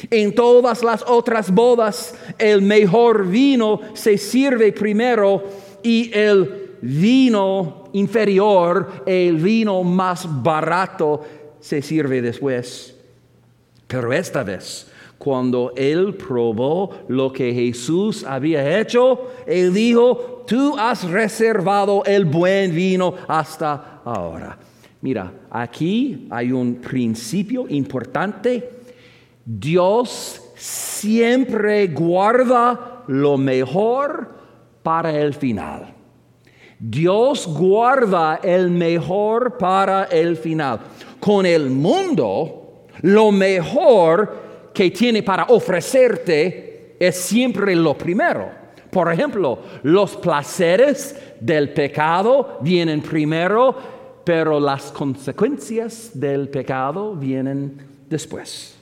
En 0.10 0.34
todas 0.34 0.84
las 0.84 1.04
otras 1.08 1.52
bodas 1.52 2.16
el 2.38 2.62
mejor 2.62 3.28
vino 3.28 3.80
se 3.94 4.18
sirve 4.18 4.72
primero 4.72 5.44
y 5.84 6.12
el 6.14 6.76
vino 6.82 7.79
inferior, 7.94 9.04
el 9.06 9.38
vino 9.38 9.84
más 9.84 10.28
barato, 10.42 11.22
se 11.60 11.82
sirve 11.82 12.22
después. 12.22 12.96
Pero 13.88 14.14
esta 14.14 14.44
vez, 14.44 14.92
cuando 15.18 15.74
él 15.76 16.16
probó 16.16 16.92
lo 17.08 17.34
que 17.34 17.54
Jesús 17.54 18.24
había 18.24 18.80
hecho, 18.80 19.32
él 19.46 19.74
dijo, 19.74 20.44
tú 20.48 20.76
has 20.78 21.04
reservado 21.10 22.04
el 22.06 22.26
buen 22.26 22.74
vino 22.74 23.14
hasta 23.28 24.02
ahora. 24.06 24.58
Mira, 25.02 25.32
aquí 25.50 26.28
hay 26.30 26.52
un 26.52 26.76
principio 26.76 27.66
importante. 27.70 28.70
Dios 29.46 30.42
siempre 30.56 31.88
guarda 31.88 33.04
lo 33.08 33.38
mejor 33.38 34.36
para 34.84 35.18
el 35.18 35.34
final. 35.34 35.99
Dios 36.80 37.46
guarda 37.46 38.40
el 38.42 38.70
mejor 38.72 39.58
para 39.58 40.06
el 40.06 40.38
final. 40.38 40.80
Con 41.20 41.46
el 41.46 41.70
mundo, 41.70 42.86
lo 43.02 43.32
mejor 43.32 44.72
que 44.74 44.90
tiene 44.90 45.22
para 45.22 45.44
ofrecerte 45.46 46.96
es 46.98 47.18
siempre 47.18 47.76
lo 47.76 47.98
primero. 47.98 48.50
Por 48.90 49.12
ejemplo, 49.12 49.60
los 49.84 50.16
placeres 50.16 51.16
del 51.40 51.74
pecado 51.74 52.60
vienen 52.62 53.02
primero, 53.02 53.76
pero 54.24 54.60
las 54.60 54.92
consecuencias 54.92 56.12
del 56.14 56.48
pecado 56.48 57.14
vienen 57.14 57.78
después. 58.10 58.76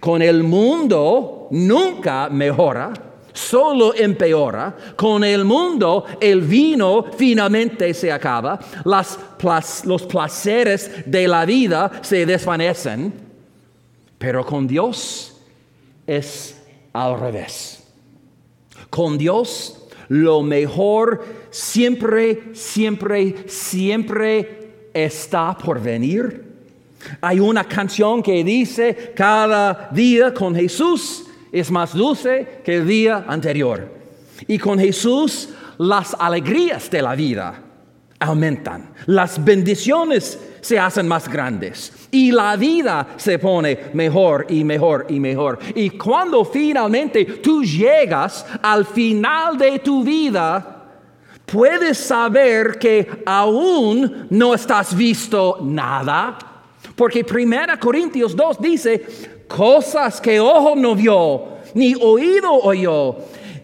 Con 0.00 0.22
el 0.22 0.42
mundo 0.42 1.48
nunca 1.50 2.28
mejora, 2.30 2.92
solo 3.40 3.94
empeora. 3.94 4.76
Con 4.96 5.24
el 5.24 5.44
mundo 5.44 6.04
el 6.20 6.42
vino 6.42 7.06
finalmente 7.16 7.94
se 7.94 8.12
acaba, 8.12 8.58
los 8.84 10.02
placeres 10.02 11.02
de 11.06 11.26
la 11.26 11.44
vida 11.44 11.90
se 12.02 12.26
desvanecen 12.26 13.30
pero 14.20 14.44
con 14.44 14.66
Dios 14.66 15.34
es 16.06 16.62
al 16.92 17.18
revés. 17.18 17.82
Con 18.90 19.16
Dios 19.16 19.86
lo 20.08 20.42
mejor 20.42 21.24
siempre, 21.48 22.50
siempre, 22.52 23.48
siempre 23.48 24.90
está 24.92 25.56
por 25.56 25.80
venir. 25.80 26.44
Hay 27.22 27.40
una 27.40 27.64
canción 27.64 28.22
que 28.22 28.44
dice, 28.44 29.14
cada 29.16 29.88
día 29.90 30.34
con 30.34 30.54
Jesús 30.54 31.24
es 31.52 31.70
más 31.70 31.94
dulce 31.94 32.60
que 32.64 32.76
el 32.76 32.86
día 32.86 33.24
anterior. 33.26 33.88
Y 34.46 34.58
con 34.58 34.78
Jesús 34.78 35.50
las 35.78 36.14
alegrías 36.18 36.90
de 36.90 37.02
la 37.02 37.14
vida 37.14 37.62
aumentan, 38.18 38.92
las 39.06 39.42
bendiciones 39.42 40.38
se 40.60 40.78
hacen 40.78 41.08
más 41.08 41.28
grandes 41.28 42.08
y 42.10 42.30
la 42.32 42.56
vida 42.56 43.14
se 43.16 43.38
pone 43.38 43.78
mejor 43.94 44.46
y 44.48 44.62
mejor 44.64 45.06
y 45.08 45.18
mejor. 45.18 45.58
Y 45.74 45.90
cuando 45.90 46.44
finalmente 46.44 47.24
tú 47.24 47.64
llegas 47.64 48.44
al 48.62 48.84
final 48.84 49.56
de 49.56 49.78
tu 49.78 50.04
vida, 50.04 50.84
puedes 51.46 51.98
saber 51.98 52.78
que 52.78 53.22
aún 53.24 54.26
no 54.30 54.54
estás 54.54 54.94
visto 54.94 55.58
nada. 55.62 56.38
Porque 56.94 57.24
1 57.24 57.80
Corintios 57.80 58.36
2 58.36 58.60
dice, 58.60 59.06
cosas 59.50 60.20
que 60.20 60.38
ojo 60.38 60.76
no 60.76 60.94
vio, 60.94 61.58
ni 61.74 61.94
oído 61.94 62.52
oyó, 62.52 63.16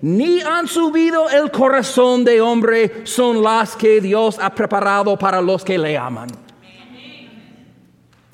ni 0.02 0.40
han 0.40 0.66
subido 0.66 1.30
el 1.30 1.50
corazón 1.50 2.24
de 2.24 2.40
hombre, 2.40 3.06
son 3.06 3.42
las 3.42 3.76
que 3.76 4.00
Dios 4.00 4.38
ha 4.40 4.54
preparado 4.54 5.16
para 5.16 5.40
los 5.40 5.64
que 5.64 5.78
le 5.78 5.96
aman. 5.96 6.28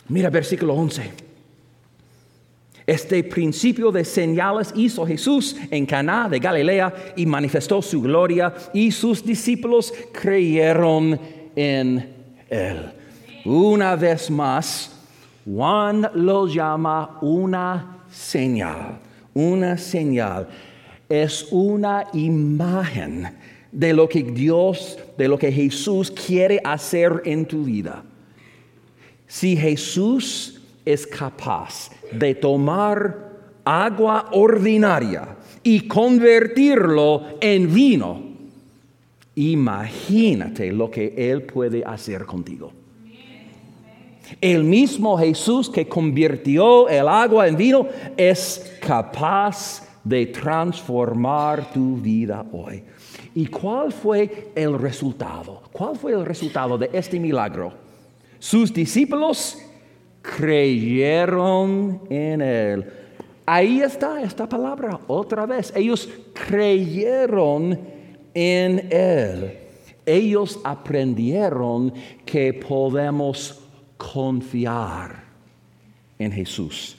Mira 0.08 0.30
versículo 0.30 0.74
11. 0.74 1.12
Este 2.84 3.22
principio 3.22 3.92
de 3.92 4.04
señales 4.04 4.72
hizo 4.74 5.06
Jesús 5.06 5.56
en 5.70 5.86
Caná 5.86 6.28
de 6.28 6.40
Galilea 6.40 6.92
y 7.16 7.26
manifestó 7.26 7.80
su 7.80 8.02
gloria 8.02 8.52
y 8.74 8.90
sus 8.90 9.24
discípulos 9.24 9.94
creyeron 10.12 11.18
en 11.54 12.12
él. 12.50 12.92
Una 13.44 13.94
vez 13.94 14.30
más, 14.30 14.91
Juan 15.44 16.08
lo 16.14 16.46
llama 16.46 17.18
una 17.20 18.04
señal, 18.10 18.98
una 19.34 19.76
señal. 19.76 20.48
Es 21.08 21.48
una 21.50 22.06
imagen 22.12 23.28
de 23.72 23.92
lo 23.92 24.08
que 24.08 24.22
Dios, 24.22 24.98
de 25.18 25.28
lo 25.28 25.38
que 25.38 25.50
Jesús 25.50 26.10
quiere 26.10 26.60
hacer 26.62 27.22
en 27.24 27.46
tu 27.46 27.64
vida. 27.64 28.04
Si 29.26 29.56
Jesús 29.56 30.60
es 30.84 31.06
capaz 31.06 31.90
de 32.12 32.34
tomar 32.34 33.32
agua 33.64 34.28
ordinaria 34.32 35.36
y 35.62 35.86
convertirlo 35.86 37.38
en 37.40 37.72
vino, 37.72 38.22
imagínate 39.34 40.72
lo 40.72 40.90
que 40.90 41.14
Él 41.16 41.42
puede 41.42 41.84
hacer 41.84 42.26
contigo. 42.26 42.81
El 44.40 44.64
mismo 44.64 45.16
Jesús 45.18 45.68
que 45.68 45.86
convirtió 45.86 46.88
el 46.88 47.08
agua 47.08 47.48
en 47.48 47.56
vino 47.56 47.86
es 48.16 48.76
capaz 48.80 49.88
de 50.04 50.26
transformar 50.26 51.72
tu 51.72 51.96
vida 51.96 52.44
hoy. 52.52 52.82
¿Y 53.34 53.46
cuál 53.46 53.92
fue 53.92 54.50
el 54.54 54.78
resultado? 54.78 55.62
¿Cuál 55.72 55.96
fue 55.96 56.12
el 56.12 56.24
resultado 56.24 56.76
de 56.76 56.90
este 56.92 57.18
milagro? 57.18 57.72
Sus 58.38 58.72
discípulos 58.72 59.58
creyeron 60.20 62.00
en 62.10 62.42
él. 62.42 62.92
Ahí 63.46 63.80
está 63.80 64.22
esta 64.22 64.48
palabra 64.48 65.00
otra 65.06 65.46
vez. 65.46 65.72
Ellos 65.74 66.08
creyeron 66.32 67.78
en 68.34 68.88
él. 68.90 69.58
Ellos 70.04 70.60
aprendieron 70.64 71.92
que 72.24 72.52
podemos 72.52 73.61
confiar 74.12 75.24
en 76.18 76.32
Jesús. 76.32 76.96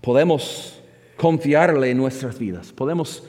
Podemos 0.00 0.80
confiarle 1.16 1.90
en 1.90 1.98
nuestras 1.98 2.38
vidas. 2.38 2.72
Podemos 2.72 3.22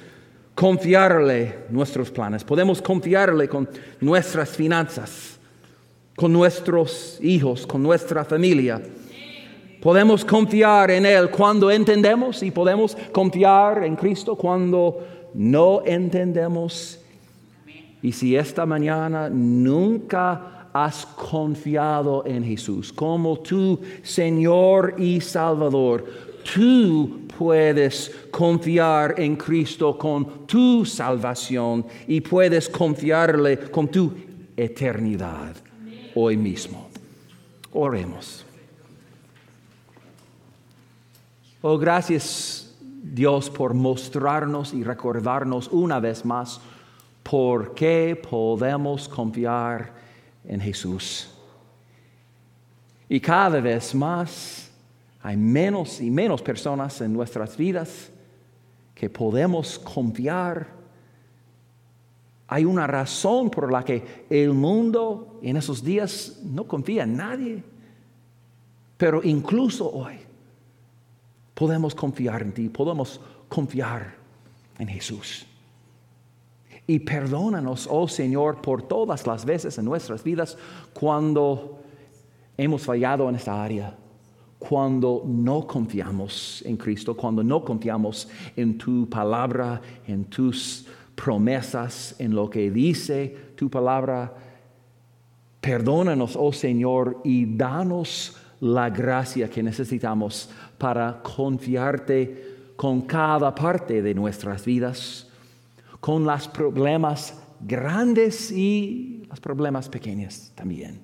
confiarle 0.56 1.66
nuestros 1.70 2.10
planes. 2.12 2.44
Podemos 2.44 2.82
confiarle 2.82 3.48
con 3.48 3.70
nuestras 4.00 4.50
finanzas 4.50 5.40
con 6.22 6.32
nuestros 6.32 7.18
hijos, 7.22 7.66
con 7.66 7.82
nuestra 7.82 8.24
familia. 8.24 8.82
Podemos 9.82 10.24
confiar 10.24 10.92
en 10.92 11.06
Él 11.06 11.32
cuando 11.32 11.72
entendemos 11.72 12.44
y 12.44 12.52
podemos 12.52 12.96
confiar 13.12 13.84
en 13.84 13.96
Cristo 13.96 14.36
cuando 14.36 15.00
no 15.34 15.82
entendemos. 15.84 17.00
Y 18.04 18.12
si 18.12 18.36
esta 18.36 18.68
mañana 18.68 19.30
nunca 19.30 20.61
has 20.74 21.06
confiado 21.06 22.24
en 22.26 22.44
Jesús 22.44 22.92
como 22.94 23.40
tu 23.40 23.80
Señor 24.04 24.96
y 24.98 25.20
Salvador, 25.22 26.06
tú 26.54 27.22
puedes 27.38 28.12
confiar 28.32 29.16
en 29.18 29.36
Cristo 29.36 29.98
con 29.98 30.46
tu 30.48 30.86
salvación 30.86 31.86
y 32.08 32.22
puedes 32.22 32.70
confiarle 32.70 33.58
con 33.70 33.88
tu 33.88 34.14
eternidad 34.56 35.56
hoy 36.16 36.38
mismo. 36.38 36.90
Oremos. 37.74 38.46
Oh, 41.62 41.78
gracias 41.78 42.76
Dios 43.04 43.50
por 43.50 43.74
mostrarnos 43.74 44.74
y 44.74 44.84
recordarnos 44.84 45.68
una 45.72 46.00
vez 46.00 46.24
más 46.26 46.60
por 47.24 47.74
qué 47.74 48.20
podemos 48.30 49.08
confiar 49.08 50.01
en 50.46 50.60
Jesús. 50.60 51.30
Y 53.10 53.20
cada 53.20 53.60
vez 53.60 53.94
más 53.94 54.72
hay 55.22 55.38
menos 55.38 56.02
y 56.02 56.10
menos 56.10 56.42
personas 56.42 57.00
en 57.02 57.14
nuestras 57.14 57.58
vidas 57.58 58.10
que 58.96 59.10
podemos 59.10 59.78
confiar 59.80 60.82
Hay 62.48 62.66
una 62.66 62.86
razón 62.86 63.50
por 63.50 63.72
la 63.72 63.82
que 63.82 64.26
el 64.30 64.54
mundo 64.54 65.40
en 65.42 65.56
esos 65.56 65.82
días 65.82 66.42
no 66.44 66.66
confía 66.66 67.04
en 67.04 67.16
nadie. 67.16 67.64
Pero 68.98 69.24
incluso 69.24 69.90
hoy 69.90 70.16
podemos 71.54 71.96
confiar 71.96 72.42
en 72.42 72.52
ti, 72.52 72.68
podemos 72.68 73.22
confiar 73.48 74.16
en 74.78 74.88
Jesús. 74.90 75.48
Y 76.88 77.00
perdónanos, 77.00 77.88
oh 77.90 78.08
Señor, 78.08 78.62
por 78.62 78.84
todas 78.84 79.26
las 79.28 79.46
veces 79.46 79.78
en 79.78 79.86
nuestras 79.86 80.24
vidas 80.24 80.58
cuando 80.94 81.80
hemos 82.58 82.84
fallado 82.84 83.30
en 83.30 83.36
esta 83.36 83.64
área, 83.64 83.96
cuando 84.60 85.24
no 85.26 85.66
confiamos 85.66 86.62
en 86.66 86.78
Cristo, 86.78 87.16
cuando 87.16 87.44
no 87.44 87.64
confiamos 87.64 88.28
en 88.56 88.78
tu 88.78 89.10
palabra, 89.10 89.82
en 90.06 90.26
tus 90.26 90.86
promesas, 91.16 92.16
en 92.20 92.36
lo 92.36 92.50
que 92.50 92.70
dice 92.70 93.36
tu 93.56 93.70
palabra. 93.70 94.34
Perdónanos, 95.60 96.36
oh 96.36 96.52
Señor, 96.52 97.22
y 97.24 97.56
danos 97.56 98.38
la 98.60 98.90
gracia 98.90 99.50
que 99.50 99.64
necesitamos 99.64 100.50
para 100.78 101.22
confiarte 101.22 102.74
con 102.76 103.02
cada 103.02 103.54
parte 103.54 104.02
de 104.02 104.14
nuestras 104.14 104.66
vidas, 104.66 105.31
con 106.02 106.26
los 106.26 106.50
problemas 106.50 107.42
grandes 107.62 108.52
y 108.52 109.24
los 109.30 109.40
problemas 109.40 109.88
pequeños 109.88 110.52
también. 110.56 111.00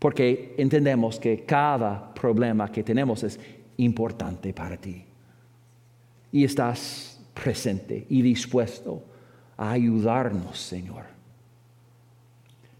Porque 0.00 0.54
entendemos 0.58 1.20
que 1.20 1.44
cada 1.44 2.12
problema 2.12 2.70
que 2.72 2.82
tenemos 2.82 3.22
es 3.22 3.38
importante 3.76 4.52
para 4.52 4.76
ti. 4.76 5.04
Y 6.32 6.44
estás 6.44 7.24
presente 7.32 8.06
y 8.08 8.22
dispuesto 8.22 9.04
a 9.56 9.70
ayudarnos, 9.70 10.58
Señor. 10.58 11.04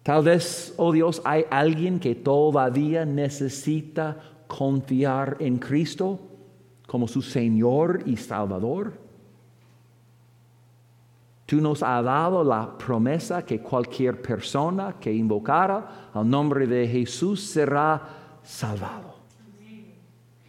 Tal 0.03 0.23
vez, 0.23 0.75
oh 0.77 0.93
Dios, 0.93 1.23
hay 1.25 1.45
alguien 1.51 1.99
que 1.99 2.15
todavía 2.15 3.05
necesita 3.07 4.19
confiar 4.47 5.37
en 5.41 5.59
Cristo 5.59 6.21
como 6.87 7.09
su 7.09 7.23
Señor 7.23 8.03
y 8.05 8.17
Salvador. 8.17 9.04
Tú 11.47 11.61
nos 11.61 11.83
has 11.83 12.05
dado 12.05 12.43
la 12.43 12.77
promesa 12.77 13.45
que 13.45 13.61
cualquier 13.61 14.21
persona 14.21 14.97
que 14.99 15.13
invocara 15.13 16.11
al 16.15 16.29
nombre 16.29 16.67
de 16.67 16.89
Jesús 16.89 17.43
será 17.43 18.01
salvado. 18.43 19.15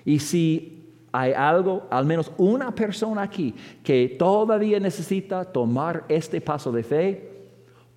Y 0.06 0.20
si 0.20 0.76
hay 1.12 1.34
algo, 1.34 1.88
al 1.90 2.06
menos 2.06 2.32
una 2.38 2.74
persona 2.74 3.24
aquí, 3.24 3.54
que 3.84 4.16
todavía 4.20 4.80
necesita 4.80 5.44
tomar 5.44 6.06
este 6.08 6.40
paso 6.40 6.72
de 6.72 6.84
fe, 6.84 7.32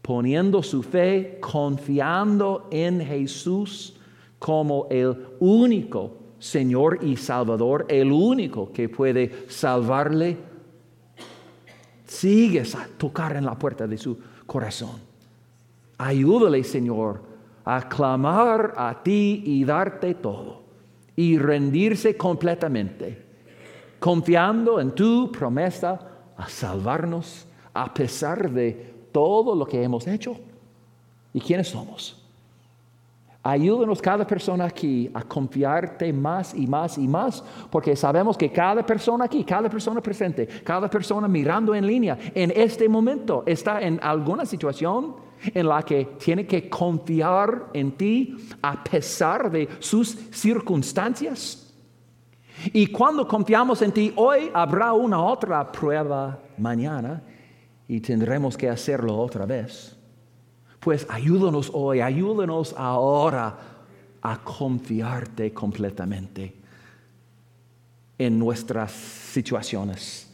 poniendo 0.03 0.63
su 0.63 0.83
fe, 0.83 1.39
confiando 1.41 2.69
en 2.71 3.01
Jesús 3.01 3.97
como 4.39 4.87
el 4.91 5.17
único 5.41 6.15
Señor 6.39 7.01
y 7.03 7.17
Salvador, 7.17 7.87
el 7.89 8.13
único 8.13 8.73
que 8.73 8.89
puede 8.89 9.49
salvarle, 9.49 10.37
sigues 12.19 12.75
a 12.75 12.87
tocar 12.99 13.37
en 13.37 13.45
la 13.45 13.57
puerta 13.57 13.87
de 13.87 13.97
su 13.97 14.19
corazón. 14.47 15.01
Ayúdale, 15.99 16.65
Señor, 16.65 17.23
a 17.65 17.89
clamar 17.89 18.75
a 18.77 19.03
ti 19.03 19.43
y 19.45 19.65
darte 19.65 20.15
todo 20.15 20.63
y 21.15 21.39
rendirse 21.39 22.17
completamente, 22.17 23.25
confiando 24.01 24.81
en 24.81 24.93
tu 24.93 25.31
promesa 25.31 26.01
a 26.37 26.49
salvarnos 26.49 27.47
a 27.75 27.93
pesar 27.93 28.51
de 28.51 29.09
todo 29.13 29.55
lo 29.55 29.67
que 29.67 29.83
hemos 29.83 30.07
hecho 30.07 30.37
y 31.33 31.41
quiénes 31.41 31.69
somos. 31.69 32.18
Ayúdanos 33.49 34.03
cada 34.03 34.27
persona 34.27 34.67
aquí 34.67 35.11
a 35.15 35.23
confiarte 35.23 36.13
más 36.13 36.53
y 36.53 36.67
más 36.67 36.99
y 36.99 37.09
más, 37.09 37.43
porque 37.71 37.97
sabemos 37.97 38.37
que 38.37 38.53
cada 38.53 38.85
persona 38.85 39.25
aquí, 39.25 39.43
cada 39.43 39.71
persona 39.71 40.03
presente, 40.03 40.47
cada 40.63 40.91
persona 40.91 41.27
mirando 41.27 41.75
en 41.75 41.87
línea, 41.87 42.19
en 42.35 42.53
este 42.55 42.87
momento 42.91 43.45
está 43.47 43.81
en 43.81 43.99
alguna 44.03 44.45
situación 44.45 45.17
en 45.55 45.67
la 45.67 45.83
que 45.83 46.05
tiene 46.23 46.47
que 46.47 46.69
confiar 46.69 47.71
en 47.73 47.93
ti 47.93 48.37
a 48.61 48.85
pesar 48.85 49.51
de 49.51 49.67
sus 49.79 50.11
circunstancias. 50.31 51.75
Y 52.75 52.89
cuando 52.89 53.27
confiamos 53.27 53.81
en 53.81 53.93
ti 53.93 54.13
hoy, 54.17 54.51
habrá 54.53 54.93
una 54.93 55.25
otra 55.25 55.73
prueba 55.73 56.39
mañana 56.59 57.23
y 57.87 57.99
tendremos 58.01 58.59
que 58.59 58.69
hacerlo 58.69 59.17
otra 59.17 59.47
vez. 59.47 59.98
Pues 60.89 61.07
ayúdanos 61.11 61.71
hoy, 61.75 62.01
ayúdanos 62.01 62.75
ahora 62.75 63.59
a 64.23 64.43
confiarte 64.43 65.53
completamente 65.53 66.55
en 68.17 68.39
nuestras 68.39 68.91
situaciones. 68.91 70.33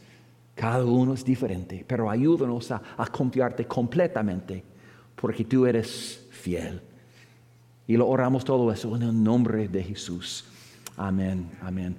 Cada 0.55 0.85
uno 0.85 1.13
es 1.13 1.25
diferente, 1.25 1.83
pero 1.85 2.09
ayúdanos 2.09 2.71
a, 2.71 2.81
a 2.95 3.05
confiarte 3.07 3.67
completamente 3.67 4.63
porque 5.13 5.43
tú 5.43 5.65
eres 5.65 6.25
fiel. 6.31 6.81
Y 7.85 7.97
lo 7.97 8.07
oramos 8.07 8.45
todo 8.45 8.71
eso 8.71 8.95
en 8.95 9.01
el 9.01 9.23
nombre 9.23 9.67
de 9.67 9.83
Jesús. 9.83 10.45
Amén, 10.95 11.51
amén. 11.61 11.93